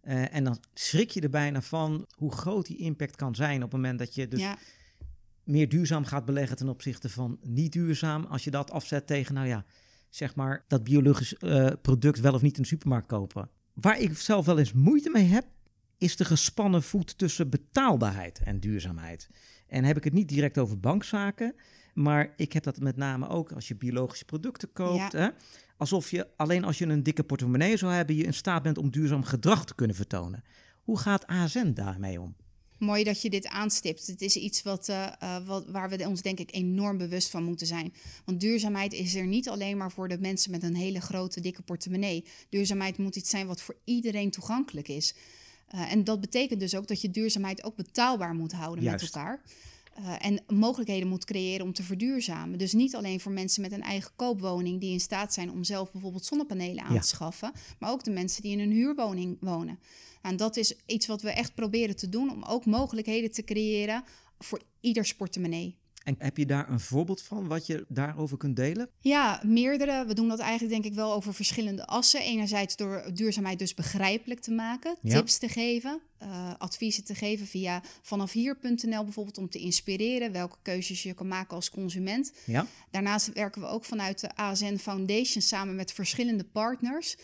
[0.00, 3.62] eh, en dan schrik je er bijna van hoe groot die impact kan zijn op
[3.62, 4.58] het moment dat je dus ja,
[5.44, 8.24] meer duurzaam gaat beleggen ten opzichte van niet duurzaam.
[8.24, 9.64] Als je dat afzet tegen, nou ja,
[10.10, 13.48] zeg maar dat biologisch eh, product wel of niet in de supermarkt kopen.
[13.72, 15.44] Waar ik zelf wel eens moeite mee heb,
[15.98, 19.28] is de gespannen voet tussen betaalbaarheid en duurzaamheid.
[19.66, 21.54] En heb ik het niet direct over bankzaken,
[21.94, 25.12] maar ik heb dat met name ook als je biologische producten koopt.
[25.12, 25.18] Ja.
[25.18, 25.28] Hè?
[25.76, 28.90] Alsof je alleen als je een dikke portemonnee zou hebben, je in staat bent om
[28.90, 30.44] duurzaam gedrag te kunnen vertonen.
[30.82, 32.36] Hoe gaat ASN daarmee om?
[32.80, 34.06] Mooi dat je dit aanstipt.
[34.06, 37.44] Het is iets wat, eh, eh, wat, waar we ons denk ik enorm bewust van
[37.44, 37.92] moeten zijn.
[38.24, 41.62] Want duurzaamheid is er niet alleen maar voor de mensen met een hele grote, dikke
[41.62, 42.24] portemonnee.
[42.48, 45.14] Duurzaamheid moet iets zijn wat voor iedereen toegankelijk is.
[45.68, 49.04] Eh, en dat betekent dus ook dat je duurzaamheid ook betaalbaar moet houden Juist.
[49.04, 49.42] met elkaar.
[49.94, 52.58] Eh, en mogelijkheden moet creëren om te verduurzamen.
[52.58, 55.92] Dus niet alleen voor mensen met een eigen koopwoning die in staat zijn om zelf
[55.92, 57.00] bijvoorbeeld zonnepanelen aan Ja.
[57.00, 59.78] te schaffen, maar ook de mensen die in een huurwoning wonen.
[60.22, 64.04] En dat is iets wat we echt proberen te doen om ook mogelijkheden te creëren
[64.38, 65.78] voor ieders portemonnee.
[66.00, 68.88] En heb je daar een voorbeeld van wat je daarover kunt delen?
[69.00, 70.04] Ja, meerdere.
[70.06, 72.20] We doen dat eigenlijk denk ik wel over verschillende assen.
[72.20, 75.16] Enerzijds door duurzaamheid dus begrijpelijk te maken, Ja.
[75.16, 81.02] tips te geven, eh, adviezen te geven via vanafhier.nl bijvoorbeeld om te inspireren welke keuzes
[81.02, 82.32] je kan maken als consument.
[82.46, 87.16] Ja, Daarnaast werken we ook vanuit de ASN Foundation samen met verschillende partners.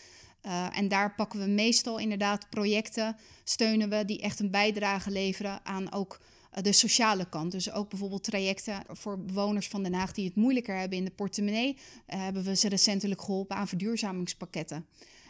[0.46, 5.60] Uh, en daar pakken we meestal inderdaad projecten, steunen we die echt een bijdrage leveren
[5.64, 7.52] aan ook uh, de sociale kant.
[7.52, 11.10] Dus ook bijvoorbeeld trajecten voor bewoners van Den Haag die het moeilijker hebben in de
[11.10, 11.72] portemonnee.
[11.74, 11.78] Uh,
[12.22, 14.86] hebben we ze recentelijk geholpen aan verduurzamingspakketten.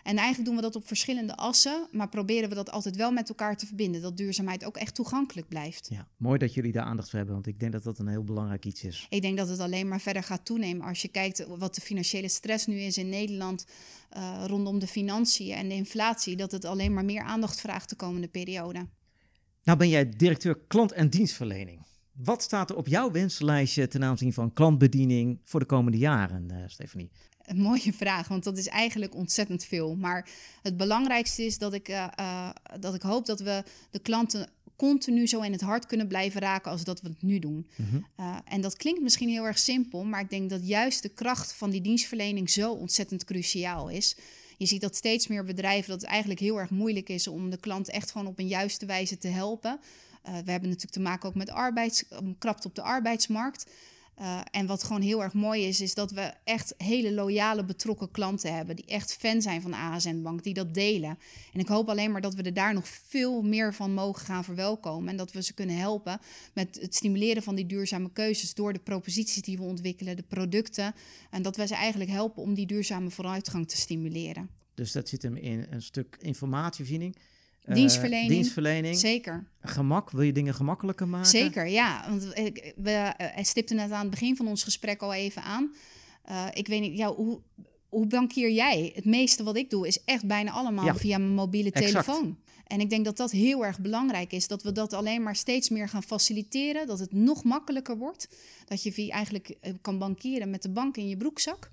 [0.07, 3.29] En eigenlijk doen we dat op verschillende assen, maar proberen we dat altijd wel met
[3.29, 4.03] elkaar te verbinden.
[4.03, 5.88] Dat duurzaamheid ook echt toegankelijk blijft.
[5.90, 8.25] ja, mooi dat jullie daar aandacht voor hebben, want ik denk dat dat een heel
[8.25, 9.07] belangrijk iets is.
[9.11, 10.87] Ik denk dat het alleen maar verder gaat toenemen.
[10.87, 13.66] Als je kijkt wat de financiële stress nu is in Nederland
[14.16, 17.97] uh, rondom de financiën en de inflatie, dat het alleen maar meer aandacht vraagt de
[17.97, 18.87] komende periode.
[19.62, 21.85] Nou ben jij directeur klant- en dienstverlening.
[22.12, 26.57] Wat staat er op jouw wenslijstje ten aanzien van klantbediening voor de komende jaren, uh,
[26.66, 27.11] Stefanie?
[27.46, 29.94] Een mooie vraag, want dat is eigenlijk ontzettend veel.
[29.94, 30.28] Maar
[30.62, 32.48] het belangrijkste is dat ik, uh, uh,
[32.80, 36.70] dat ik hoop dat we de klanten continu zo in het hart kunnen blijven raken
[36.70, 37.66] als dat we het nu doen.
[37.76, 37.96] Mhm.
[38.20, 41.52] Uh, en dat klinkt misschien heel erg simpel, maar ik denk dat juist de kracht
[41.52, 44.16] van die dienstverlening zo ontzettend cruciaal is.
[44.59, 47.56] Je ziet dat steeds meer bedrijven dat het eigenlijk heel erg moeilijk is om de
[47.56, 49.80] klant echt gewoon op een juiste wijze te helpen.
[50.26, 52.04] Uh, we hebben natuurlijk te maken ook met arbeids,
[52.38, 53.66] krapte op de arbeidsmarkt.
[54.20, 58.11] Uh, en wat gewoon heel erg mooi is, is dat we echt hele loyale, betrokken
[58.11, 58.76] klanten hebben.
[58.76, 61.18] Die echt fan zijn van de ASN Bank, die dat delen.
[61.52, 64.44] En ik hoop alleen maar dat we er daar nog veel meer van mogen gaan
[64.44, 65.09] verwelkomen.
[65.09, 66.20] En dat we ze kunnen helpen
[66.52, 70.94] met het stimuleren van die duurzame keuzes door de proposities die we ontwikkelen, de producten.
[71.31, 74.48] En dat we ze eigenlijk helpen om die duurzame vooruitgang te stimuleren.
[74.74, 77.16] Dus dat zit hem in een stuk informatievoorziening.
[77.74, 78.31] Dienstverlening.
[78.31, 78.96] Uh, dienstverlening.
[78.96, 79.46] Zeker.
[79.61, 81.29] Gemak, wil je dingen gemakkelijker maken?
[81.29, 82.05] Zeker, ja.
[82.09, 82.22] Want
[82.76, 85.74] we uh, stipten het aan het begin van ons gesprek al even aan.
[86.31, 87.40] Uh, ik weet niet, ja, hoe,
[87.88, 88.92] hoe bankier jij?
[88.94, 90.94] Het meeste wat ik doe is echt bijna allemaal ja.
[90.94, 92.05] via mijn mobiele exact.
[92.05, 92.38] telefoon.
[92.66, 94.48] En ik denk dat dat heel erg belangrijk is.
[94.48, 96.87] Dat we dat alleen maar steeds meer gaan faciliteren.
[96.87, 98.29] Dat het nog makkelijker wordt.
[98.64, 101.70] Dat je via eigenlijk kan bankieren met de bank in je broekzak.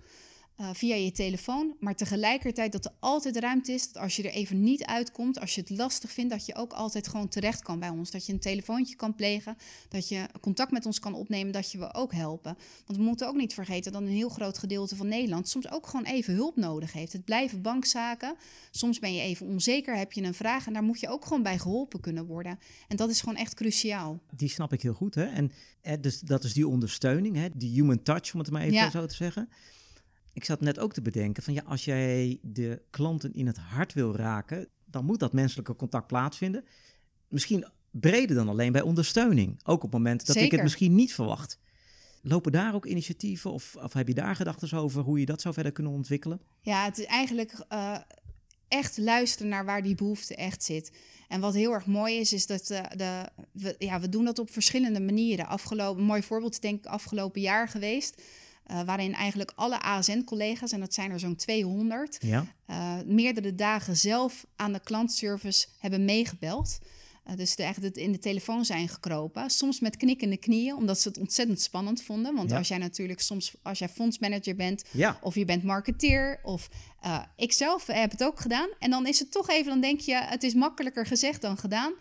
[0.59, 1.75] Uh, via je telefoon.
[1.79, 5.55] Maar tegelijkertijd dat er altijd ruimte is dat als je er even niet uitkomt, als
[5.55, 8.11] je het lastig vindt, dat je ook altijd gewoon terecht kan bij ons.
[8.11, 9.57] Dat je een telefoontje kan plegen,
[9.89, 12.57] dat je contact met ons kan opnemen, dat je we ook helpen.
[12.85, 15.87] Want we moeten ook niet vergeten dat een heel groot gedeelte van Nederland soms ook
[15.87, 17.13] gewoon even hulp nodig heeft.
[17.13, 18.35] Het blijven bankzaken.
[18.71, 21.43] Soms ben je even onzeker, heb je een vraag en daar moet je ook gewoon
[21.43, 22.59] bij geholpen kunnen worden.
[22.87, 24.19] En dat is gewoon echt cruciaal.
[24.35, 25.15] Die snap ik heel goed.
[25.15, 25.25] Hè?
[25.25, 27.47] En eh, dus dat is die ondersteuning, hè?
[27.55, 28.89] die human touch, om het maar even Ja.
[28.89, 29.49] zo te zeggen.
[30.33, 33.93] Ik zat net ook te bedenken van ja, als jij de klanten in het hart
[33.93, 36.65] wil raken, dan moet dat menselijke contact plaatsvinden.
[37.27, 39.59] Misschien breder dan alleen bij ondersteuning.
[39.63, 41.59] Ook op het moment dat ik het misschien niet verwacht.
[42.21, 45.53] Lopen daar ook initiatieven of, of heb je daar gedachten over hoe je dat zou
[45.53, 46.41] verder kunnen ontwikkelen?
[46.61, 47.97] Ja, het is eigenlijk uh,
[48.67, 50.91] echt luisteren naar waar die behoefte echt zit.
[51.27, 54.39] En wat heel erg mooi is, is dat uh, de, we, ja, we doen dat
[54.39, 55.47] op verschillende manieren.
[55.47, 58.21] Afgelopen, een mooi voorbeeld is denk ik afgelopen jaar geweest.
[58.71, 62.45] Uh, waarin eigenlijk alle ASN-collega's, en dat zijn er zo'n 200, Ja.
[62.69, 66.79] uh, meerdere dagen zelf aan de klantservice hebben meegebeld.
[67.29, 69.49] Uh, dus de, echt in de telefoon zijn gekropen.
[69.49, 72.35] Soms met knikkende knieën, omdat ze het ontzettend spannend vonden.
[72.35, 72.57] Want Ja.
[72.57, 76.69] als jij natuurlijk soms, als jij fondsmanager bent, Ja, of je bent marketeer, of
[77.05, 78.69] uh, ik zelf heb het ook gedaan.
[78.79, 81.93] En dan is het toch even, dan denk je, het is makkelijker gezegd dan gedaan.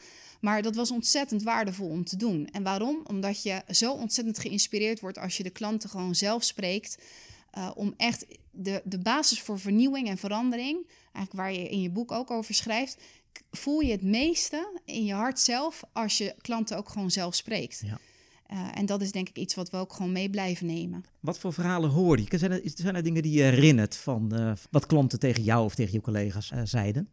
[0.42, 2.48] Maar dat was ontzettend waardevol om te doen.
[2.52, 3.00] En waarom?
[3.04, 6.98] Omdat je zo ontzettend geïnspireerd wordt als je de klanten gewoon zelf spreekt.
[7.58, 11.90] Uh, om echt de, de basis voor vernieuwing en verandering, eigenlijk waar je in je
[11.90, 12.96] boek ook over schrijft,
[13.50, 17.82] voel je het meeste in je hart zelf als je klanten ook gewoon zelf spreekt.
[17.84, 17.98] Ja.
[18.52, 21.04] Uh, en dat is denk ik iets wat we ook gewoon mee blijven nemen.
[21.20, 22.38] Wat voor verhalen hoor je?
[22.38, 25.74] Zijn er, zijn er dingen die je herinnert van uh, wat klanten tegen jou of
[25.74, 27.08] tegen je collega's zeiden?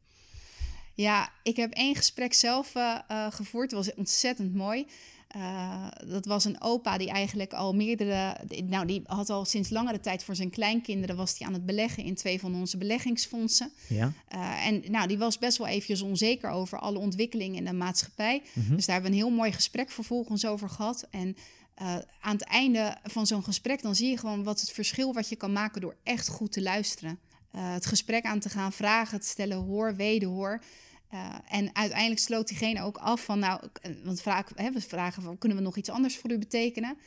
[0.99, 3.69] Ja, ik heb één gesprek zelf uh, uh, gevoerd.
[3.69, 4.87] Dat was ontzettend mooi.
[5.35, 8.37] Uh, dat was een opa die eigenlijk al meerdere...
[8.65, 11.15] Nou, die had al sinds langere tijd voor zijn kleinkinderen...
[11.15, 13.71] was hij aan het beleggen in twee van onze beleggingsfondsen.
[13.87, 14.11] Ja.
[14.35, 18.41] Uh, en nou, die was best wel eventjes onzeker over alle ontwikkelingen in de maatschappij.
[18.53, 18.75] Mm-hmm.
[18.75, 21.07] Dus daar hebben we een heel mooi gesprek vervolgens over gehad.
[21.09, 21.37] En
[21.81, 23.81] uh, aan het einde van zo'n gesprek...
[23.81, 25.81] dan zie je gewoon wat het verschil wat je kan maken...
[25.81, 27.19] door echt goed te luisteren.
[27.57, 30.61] Het gesprek aan te gaan, vragen te stellen, hoor, wederhoor...
[31.13, 33.61] Uh, en uiteindelijk sloot diegene ook af van, nou,
[34.03, 36.97] want vraag, hè, we vragen van, kunnen we nog iets anders voor u betekenen?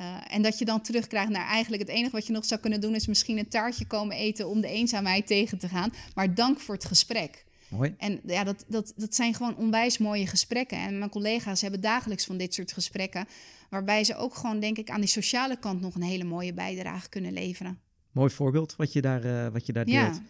[0.00, 2.80] Uh, en dat je dan terugkrijgt naar eigenlijk het enige wat je nog zou kunnen
[2.80, 5.92] doen, is misschien een taartje komen eten om de eenzaamheid tegen te gaan.
[6.14, 7.44] Maar dank voor het gesprek.
[7.68, 7.94] Mooi.
[7.98, 10.78] En ja, dat, dat, dat zijn gewoon onwijs mooie gesprekken.
[10.78, 13.26] En mijn collega's hebben dagelijks van dit soort gesprekken,
[13.70, 17.08] waarbij ze ook gewoon, denk ik, aan die sociale kant nog een hele mooie bijdrage
[17.08, 17.80] kunnen leveren.
[18.12, 20.20] Mooi voorbeeld wat je daar, uh, wat je daar ja.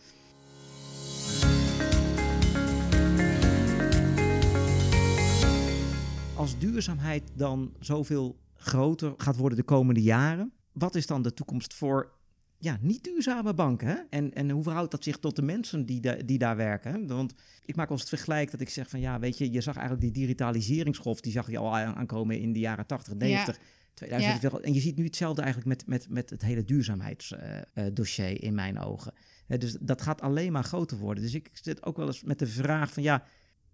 [6.51, 11.75] Als duurzaamheid dan zoveel groter gaat worden de komende jaren, wat is dan de toekomst
[11.75, 12.13] voor
[12.59, 13.89] ja, niet duurzame banken?
[13.89, 13.95] Hè?
[14.11, 16.93] En, en hoe verhoudt dat zich tot de mensen die, da die daar werken?
[16.93, 17.07] Hè?
[17.07, 17.35] Want
[17.65, 20.15] ik maak eens het vergelijk dat ik zeg van ja, weet je, je zag eigenlijk
[20.15, 23.57] die digitaliseringsgolf, die zag je al aankomen in de jaren 80, 90.
[23.57, 23.63] Ja.
[23.95, 24.51] 2000, ja.
[24.51, 28.79] En je ziet nu hetzelfde eigenlijk met, met, met het hele duurzaamheidsdossier uh, in mijn
[28.79, 29.13] ogen.
[29.49, 31.23] Uh, dus dat gaat alleen maar groter worden.
[31.23, 33.25] Dus ik zit ook wel eens met de vraag van ja,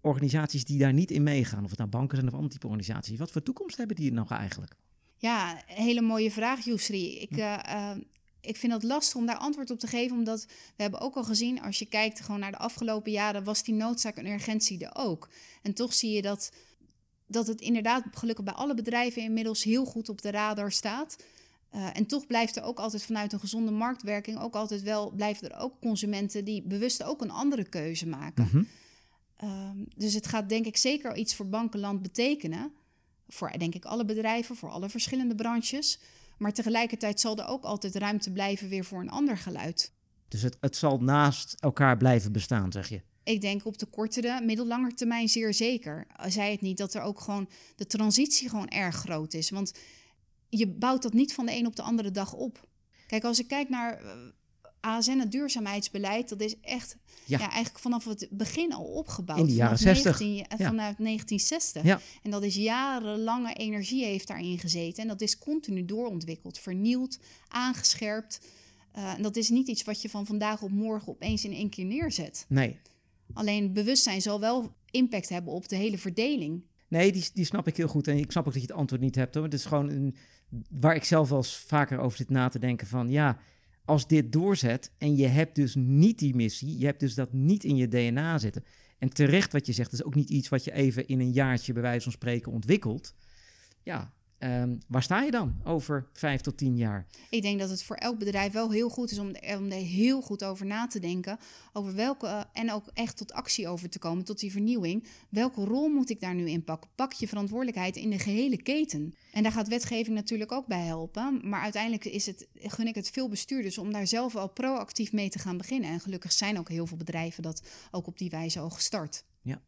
[0.07, 3.17] organisaties die daar niet in meegaan, of het nou banken zijn of andere type organisaties,
[3.17, 4.75] wat voor toekomst hebben die nog eigenlijk?
[5.17, 7.19] Ja, hele mooie vraag, Yusri.
[7.19, 7.91] Ik, uh, uh,
[8.41, 11.23] ik vind het lastig om daar antwoord op te geven, omdat we hebben ook al
[11.23, 14.95] gezien, als je kijkt gewoon naar de afgelopen jaren, was die noodzaak en urgentie er
[14.95, 15.29] ook.
[15.61, 16.51] En toch zie je dat,
[17.27, 21.15] dat het inderdaad gelukkig bij alle bedrijven inmiddels heel goed op de radar staat.
[21.75, 25.51] Uh, en toch blijft er ook altijd vanuit een gezonde marktwerking ook altijd wel blijven
[25.51, 28.43] er ook consumenten die bewust ook een andere keuze maken.
[28.43, 28.63] Mhm.
[29.37, 32.71] Ehm, dus het gaat denk ik zeker iets voor bankenland betekenen.
[33.27, 35.99] Voor denk ik alle bedrijven, voor alle verschillende branches.
[36.37, 39.91] Maar tegelijkertijd zal er ook altijd ruimte blijven weer voor een ander geluid.
[40.27, 43.01] Dus het, het zal naast elkaar blijven bestaan, zeg je?
[43.23, 46.07] Ik denk op de kortere, middellange termijn zeer zeker.
[46.27, 49.49] Zei het niet dat er ook gewoon de transitie gewoon erg groot is.
[49.49, 49.73] Want
[50.49, 52.67] je bouwt dat niet van de een op de andere dag op.
[53.07, 54.11] Kijk, als ik kijk naar eh,
[54.79, 57.39] ASN, het duurzaamheidsbeleid, dat is echt ja.
[57.39, 59.39] eigenlijk vanaf het begin al opgebouwd.
[59.39, 60.19] In de jaren 60.
[60.19, 60.43] 19, ja.
[60.47, 61.83] Vanuit 1960.
[61.83, 61.99] Ja.
[62.23, 65.01] En dat is jarenlange energie heeft daarin gezeten.
[65.01, 68.39] En dat is continu doorontwikkeld, vernieuwd, aangescherpt.
[68.97, 71.69] Uh, en dat is niet iets wat je van vandaag op morgen opeens in één
[71.69, 72.45] keer neerzet.
[72.47, 72.79] Nee.
[73.33, 76.63] Alleen bewustzijn zal wel impact hebben op de hele verdeling.
[76.87, 78.07] Nee, die, die snap ik heel goed.
[78.07, 79.35] En ik snap ook dat je het antwoord niet hebt.
[79.35, 79.43] Hoor.
[79.43, 80.15] Het is gewoon een,
[80.69, 83.09] waar ik zelf wel eens vaker over zit na te denken van...
[83.09, 83.39] ja,
[83.87, 86.77] als dit doorzet en je hebt dus niet die missie...
[86.77, 88.63] je hebt dus dat niet in je DNA zitten...
[88.97, 91.73] en terecht wat je zegt, is ook niet iets wat je even in een jaartje...
[91.73, 93.15] bij wijze van spreken ontwikkelt.
[93.83, 97.05] Ja, Um, waar sta je dan over vijf tot tien jaar?
[97.29, 100.21] Ik denk dat het voor elk bedrijf wel heel goed is om, om er heel
[100.21, 101.37] goed over na te denken.
[101.73, 105.07] Over welke, en ook echt tot actie over te komen, tot die vernieuwing.
[105.29, 106.89] Welke rol moet ik daar nu in pakken?
[106.95, 109.15] Pak je verantwoordelijkheid in de gehele keten.
[109.31, 111.39] En daar gaat wetgeving natuurlijk ook bij helpen.
[111.43, 115.29] Maar uiteindelijk is het, gun ik het veel bestuurders om daar zelf al proactief mee
[115.29, 115.89] te gaan beginnen.
[115.89, 119.23] En gelukkig zijn ook heel veel bedrijven dat ook op die wijze al gestart.
[119.41, 119.61] Ja.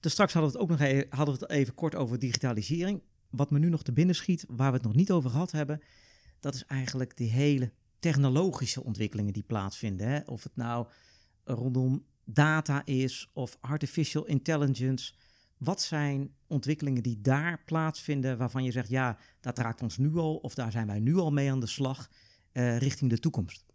[0.00, 3.02] Dus straks hadden we het ook nog even, hadden we het even kort over digitalisering
[3.32, 5.80] wat me nu nog te binnen schiet, waar we het nog niet over gehad hebben,
[6.40, 10.08] dat is eigenlijk die hele technologische ontwikkelingen die plaatsvinden.
[10.08, 10.20] Hè?
[10.26, 10.86] Of het nou
[11.44, 15.12] rondom data is of artificial intelligence.
[15.56, 20.36] Wat zijn ontwikkelingen die daar plaatsvinden waarvan je zegt, ja, dat raakt ons nu al
[20.36, 22.10] of daar zijn wij nu al mee aan de slag
[22.52, 23.71] uh, richting de toekomst?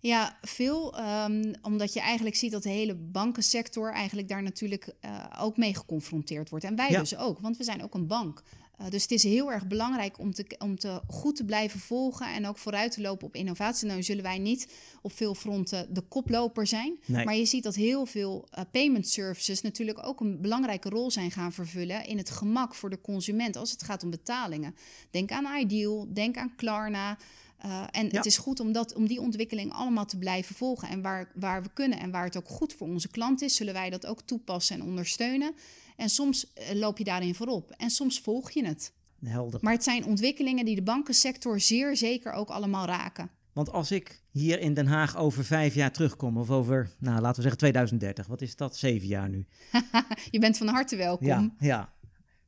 [0.00, 0.98] Ja, veel.
[0.98, 5.74] Um, omdat je eigenlijk ziet dat de hele bankensector eigenlijk daar natuurlijk uh, ook mee
[5.74, 6.64] geconfronteerd wordt.
[6.64, 8.42] En wij dus ook, want we zijn ook een bank.
[8.80, 12.34] Uh, dus het is heel erg belangrijk om, te, om te goed te blijven volgen
[12.34, 13.88] en ook vooruit te lopen op innovatie.
[13.88, 16.98] Nou zullen wij niet op veel fronten de koploper zijn.
[17.06, 17.24] Nee.
[17.24, 21.30] Maar je ziet dat heel veel uh, payment services natuurlijk ook een belangrijke rol zijn
[21.30, 24.74] gaan vervullen in het gemak voor de consument als het gaat om betalingen.
[25.10, 27.18] Denk aan Ideal, denk aan Klarna.
[27.64, 28.16] Uh, en ja.
[28.16, 30.88] het is goed om, dat, om die ontwikkeling allemaal te blijven volgen.
[30.88, 33.74] En waar, waar we kunnen en waar het ook goed voor onze klant is, zullen
[33.74, 35.54] wij dat ook toepassen en ondersteunen.
[35.96, 38.92] En soms uh, loop je daarin voorop en soms volg je het.
[39.24, 39.60] Helder.
[39.62, 43.30] Maar het zijn ontwikkelingen die de bankensector zeer zeker ook allemaal raken.
[43.52, 47.36] Want als ik hier in Den Haag over vijf jaar terugkom, of over, nou laten
[47.36, 48.76] we zeggen 2030, wat is dat?
[48.76, 49.46] Zeven jaar nu.
[50.30, 51.26] je bent van harte welkom.
[51.26, 51.92] Ja, ja.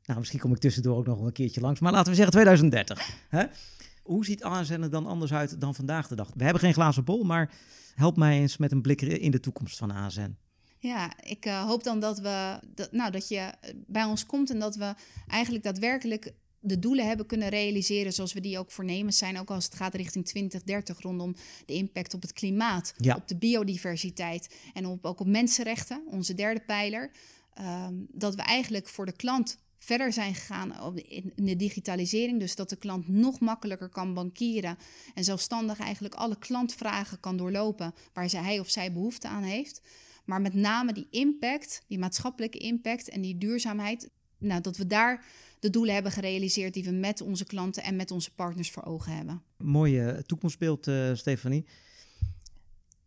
[0.04, 3.10] Nou, misschien kom ik tussendoor ook nog een keertje langs, maar laten we zeggen 2030.
[3.28, 3.44] Hè?
[4.02, 6.30] Hoe ziet ASN er dan anders uit dan vandaag de dag?
[6.34, 7.52] We hebben geen glazen bol, maar
[7.94, 10.36] help mij eens met een blik in de toekomst van ASN.
[10.78, 13.52] Ja, ik uh, hoop dan dat, we, dat, nou, dat je
[13.86, 14.94] bij ons komt en dat we
[15.26, 19.38] eigenlijk daadwerkelijk de doelen hebben kunnen realiseren zoals we die ook voornemens zijn.
[19.38, 21.34] Ook als het gaat richting 2030 rondom
[21.66, 23.14] de impact op het klimaat, ja.
[23.14, 27.10] op de biodiversiteit en op, ook op mensenrechten, onze derde pijler.
[27.60, 32.40] Um, dat we eigenlijk voor de klant verder zijn gegaan in de digitalisering.
[32.40, 34.76] Dus dat de klant nog makkelijker kan bankieren
[35.14, 39.80] en zelfstandig eigenlijk alle klantvragen kan doorlopen waar hij of zij behoefte aan heeft.
[40.24, 45.24] Maar met name die impact, die maatschappelijke impact en die duurzaamheid, nou, dat we daar
[45.60, 49.16] de doelen hebben gerealiseerd die we met onze klanten en met onze partners voor ogen
[49.16, 49.42] hebben.
[49.56, 51.66] Mooie toekomstbeeld, uh, Stefanie.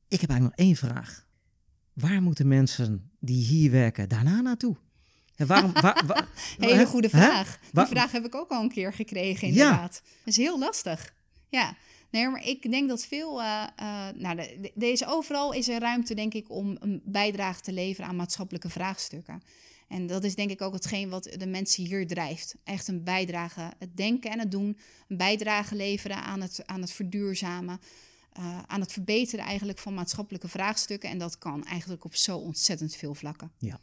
[0.07, 1.27] Ik heb eigenlijk nog één vraag.
[1.93, 4.77] Waar moeten mensen die hier werken daarna naartoe?
[5.35, 5.73] En waarom,
[6.59, 7.59] Hele goede vraag.
[7.71, 10.01] Die vraag heb ik ook al een keer gekregen, inderdaad.
[10.03, 10.11] Ja.
[10.17, 11.13] Dat is heel lastig.
[11.49, 11.75] Ja,
[12.09, 13.41] nee, maar ik denk dat veel.
[13.41, 17.71] Uh, uh, nou, de, deze overal is er ruimte, denk ik, om een bijdrage te
[17.71, 19.41] leveren aan maatschappelijke vraagstukken.
[19.87, 22.55] En dat is denk ik ook hetgeen wat de mensen hier drijft.
[22.63, 24.77] Echt een bijdrage, het denken en het doen.
[25.07, 27.79] Een bijdrage leveren aan het, aan het verduurzamen.
[28.39, 31.09] Uh, aan het verbeteren eigenlijk van maatschappelijke vraagstukken.
[31.09, 33.51] En dat kan eigenlijk op zo ontzettend veel vlakken.
[33.57, 33.79] Ja.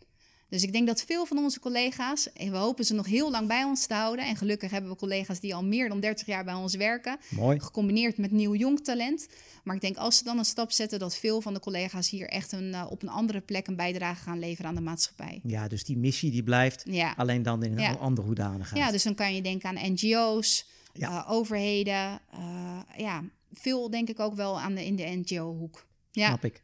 [0.52, 3.48] Dus ik denk dat veel van onze collega's, en we hopen ze nog heel lang
[3.48, 4.26] bij ons te houden.
[4.26, 7.16] En gelukkig hebben we collega's die al meer dan 30 jaar bij ons werken.
[7.28, 7.60] Mooi.
[7.60, 9.28] Gecombineerd met nieuw jong talent.
[9.64, 12.28] Maar ik denk als ze dan een stap zetten, dat veel van de collega's hier
[12.28, 15.40] echt een, uh, op een andere plek een bijdrage gaan leveren aan de maatschappij.
[15.42, 17.14] Ja, dus die missie die blijft, ja.
[17.16, 17.92] alleen dan in een ja.
[17.92, 18.84] andere hoedanigheid.
[18.84, 21.10] Ja, dus dan kan je denken aan NGO's, ja.
[21.10, 22.20] uh, overheden.
[22.34, 25.86] Uh, ja, veel denk ik ook wel aan de, in de NGO-hoek.
[26.10, 26.26] Ja.
[26.26, 26.62] Snap ik.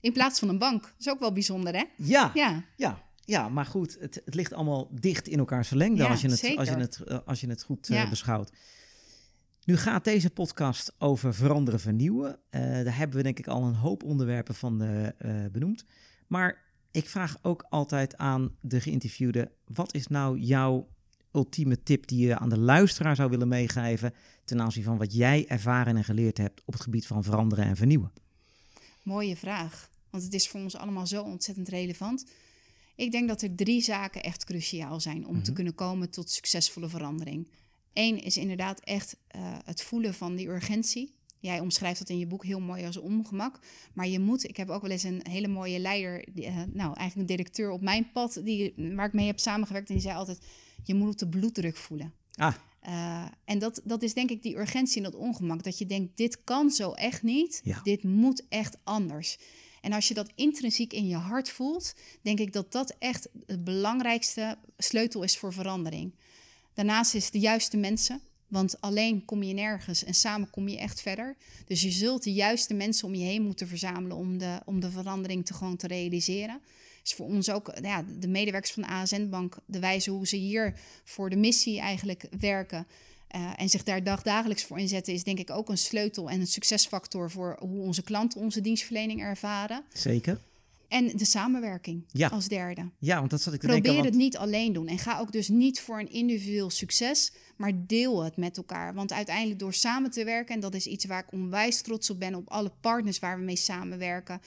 [0.00, 0.82] In plaats van een bank.
[0.82, 1.84] Dat is ook wel bijzonder, hè?
[1.96, 2.64] Ja, ja.
[2.76, 3.04] ja.
[3.26, 6.38] Ja, maar goed, het, het ligt allemaal dicht in elkaars verlengde ja, als, je het,
[6.38, 6.58] zeker.
[6.58, 8.04] als, je het, als je het goed ja.
[8.04, 8.52] uh, beschouwt.
[9.64, 12.38] Nu gaat deze podcast over veranderen, vernieuwen.
[12.50, 15.08] Uh, daar hebben we denk ik al een hoop onderwerpen van uh,
[15.52, 15.84] benoemd.
[16.26, 20.88] Maar ik vraag ook altijd aan de geïnterviewde: wat is nou jouw
[21.32, 24.14] ultieme tip die je aan de luisteraar zou willen meegeven
[24.44, 27.76] ten aanzien van wat jij ervaren en geleerd hebt op het gebied van veranderen en
[27.76, 28.12] vernieuwen?
[29.02, 32.26] Mooie vraag, want het is voor ons allemaal zo ontzettend relevant.
[32.96, 35.52] Ik denk dat er drie zaken echt cruciaal zijn om te mhm.
[35.52, 37.48] kunnen komen tot succesvolle verandering.
[37.92, 41.14] Eén is inderdaad echt uh, het voelen van die urgentie.
[41.38, 43.58] Jij omschrijft dat in je boek heel mooi als ongemak.
[43.94, 46.96] Maar je moet, ik heb ook wel eens een hele mooie leider, die, uh, nou
[46.96, 49.88] eigenlijk een directeur op mijn pad, die, waar ik mee heb samengewerkt.
[49.88, 50.38] En die zei altijd,
[50.84, 52.12] je moet de bloeddruk voelen.
[52.34, 52.54] Ah.
[52.88, 55.62] Uh, en dat, dat is denk ik die urgentie en dat ongemak.
[55.62, 57.60] Dat je denkt, dit kan zo echt niet.
[57.64, 57.80] Ja.
[57.82, 59.38] Dit moet echt anders.
[59.86, 63.64] En als je dat intrinsiek in je hart voelt, denk ik dat dat echt het
[63.64, 66.12] belangrijkste sleutel is voor verandering.
[66.74, 68.20] Daarnaast is de juiste mensen.
[68.48, 71.36] Want alleen kom je nergens en samen kom je echt verder.
[71.66, 74.90] Dus je zult de juiste mensen om je heen moeten verzamelen om de, om de
[74.90, 76.60] verandering te gewoon te realiseren.
[77.04, 80.36] Is voor ons ook ja, de medewerkers van de ASN Bank, de wijze hoe ze
[80.36, 82.86] hier voor de missie eigenlijk werken.
[83.34, 86.46] Uh, en zich daar dagdagelijks voor inzetten, is denk ik ook een sleutel en een
[86.46, 89.84] succesfactor voor hoe onze klanten onze dienstverlening ervaren.
[89.92, 90.38] Zeker.
[90.88, 92.28] En de samenwerking ja.
[92.28, 92.90] als derde.
[92.98, 94.02] Ja, want dat zat ik te Probeer denken.
[94.02, 94.86] Probeer het niet alleen doen.
[94.86, 98.94] En ga ook dus niet voor een individueel succes, maar deel het met elkaar.
[98.94, 102.20] Want uiteindelijk door samen te werken, en dat is iets waar ik onwijs trots op
[102.20, 104.40] ben, op alle partners waar we mee samenwerken.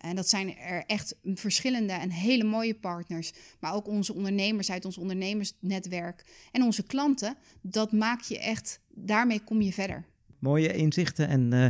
[0.00, 3.32] En dat zijn er echt verschillende en hele mooie partners.
[3.60, 6.24] Maar ook onze ondernemers uit ons ondernemersnetwerk.
[6.52, 7.36] En onze klanten.
[7.60, 10.04] Dat maak je echt, daarmee kom je verder.
[10.38, 11.28] Mooie inzichten.
[11.28, 11.66] En uh,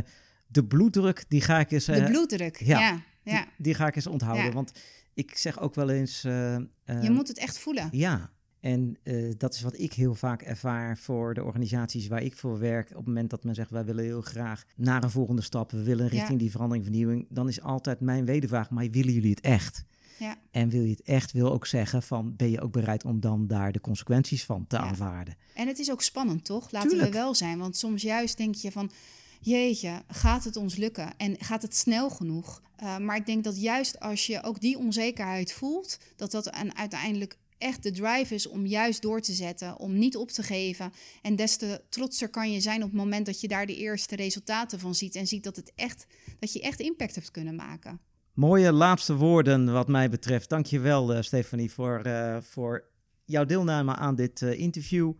[0.47, 1.89] de bloeddruk, die ga ik eens...
[1.89, 2.79] Uh, de bloeddruk, ja.
[2.79, 3.03] ja.
[3.23, 4.53] Die, die, ga ik eens onthouden.
[4.53, 4.71] Want
[5.13, 6.23] ik zeg ook wel eens.
[6.25, 7.89] Uh, je moet het echt voelen.
[7.91, 8.31] Ja.
[8.61, 12.59] En uh, dat is wat ik heel vaak ervaar voor de organisaties waar ik voor
[12.59, 12.89] werk.
[12.89, 15.71] Op het moment dat men zegt, wij willen heel graag naar een volgende stap.
[15.71, 17.25] We willen richting die verandering, vernieuwing.
[17.29, 19.83] Dan is altijd mijn wedervraag, maar willen jullie het echt?
[20.19, 20.37] Ja.
[20.51, 23.47] En wil je het echt, wil ook zeggen van, ben je ook bereid om dan
[23.47, 25.35] daar de consequenties van te aanvaarden?
[25.53, 26.71] En het is ook spannend, toch?
[26.71, 27.57] Laten we wel zijn.
[27.57, 28.91] Want soms juist denk je van,
[29.39, 31.17] jeetje, gaat het ons lukken?
[31.17, 32.61] En gaat het snel genoeg?
[32.83, 36.77] Uh, maar ik denk dat juist als je ook die onzekerheid voelt, dat dat een,
[36.77, 40.91] uiteindelijk echt de drive is om juist door te zetten, om niet op te geven.
[41.21, 44.15] En des te trotser kan je zijn op het moment dat je daar de eerste
[44.15, 46.05] resultaten van ziet en ziet dat, het echt,
[46.39, 47.99] dat je echt impact hebt kunnen maken.
[48.33, 50.49] Mooie laatste woorden wat mij betreft.
[50.49, 52.83] Dankjewel uh, Stefanie voor, uh, voor
[53.25, 55.13] jouw deelname aan dit uh, interview.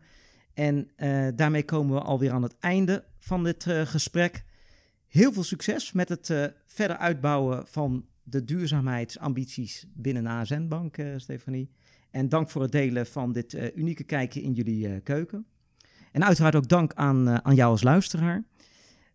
[0.54, 0.92] En
[1.36, 4.44] daarmee komen we alweer aan het einde van dit gesprek.
[5.08, 11.72] Heel veel succes met het verder uitbouwen van de duurzaamheidsambities binnen ASN Bank, Stefanie.
[12.12, 15.46] En dank voor het delen van dit uh, unieke kijkje in jullie uh, keuken.
[16.12, 18.44] En uiteraard ook dank aan, uh, aan jou als luisteraar.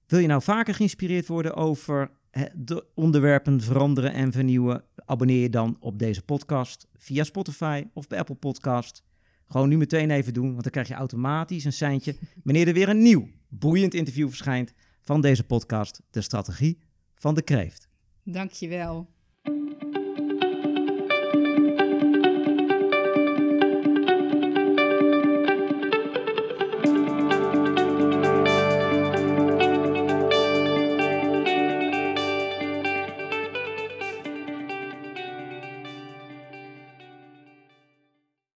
[0.07, 2.11] Wil je nou vaker geïnspireerd worden over
[2.55, 4.85] de onderwerpen veranderen en vernieuwen?
[4.95, 9.05] Abonneer je dan op deze podcast via Spotify of bij Apple Podcast.
[9.49, 12.89] Gewoon nu meteen even doen, want dan krijg je automatisch een seintje wanneer er weer
[12.89, 16.79] een nieuw boeiend interview verschijnt van deze podcast, De Strategie
[17.15, 17.89] van de Kreeft.
[18.23, 19.15] Dankjewel.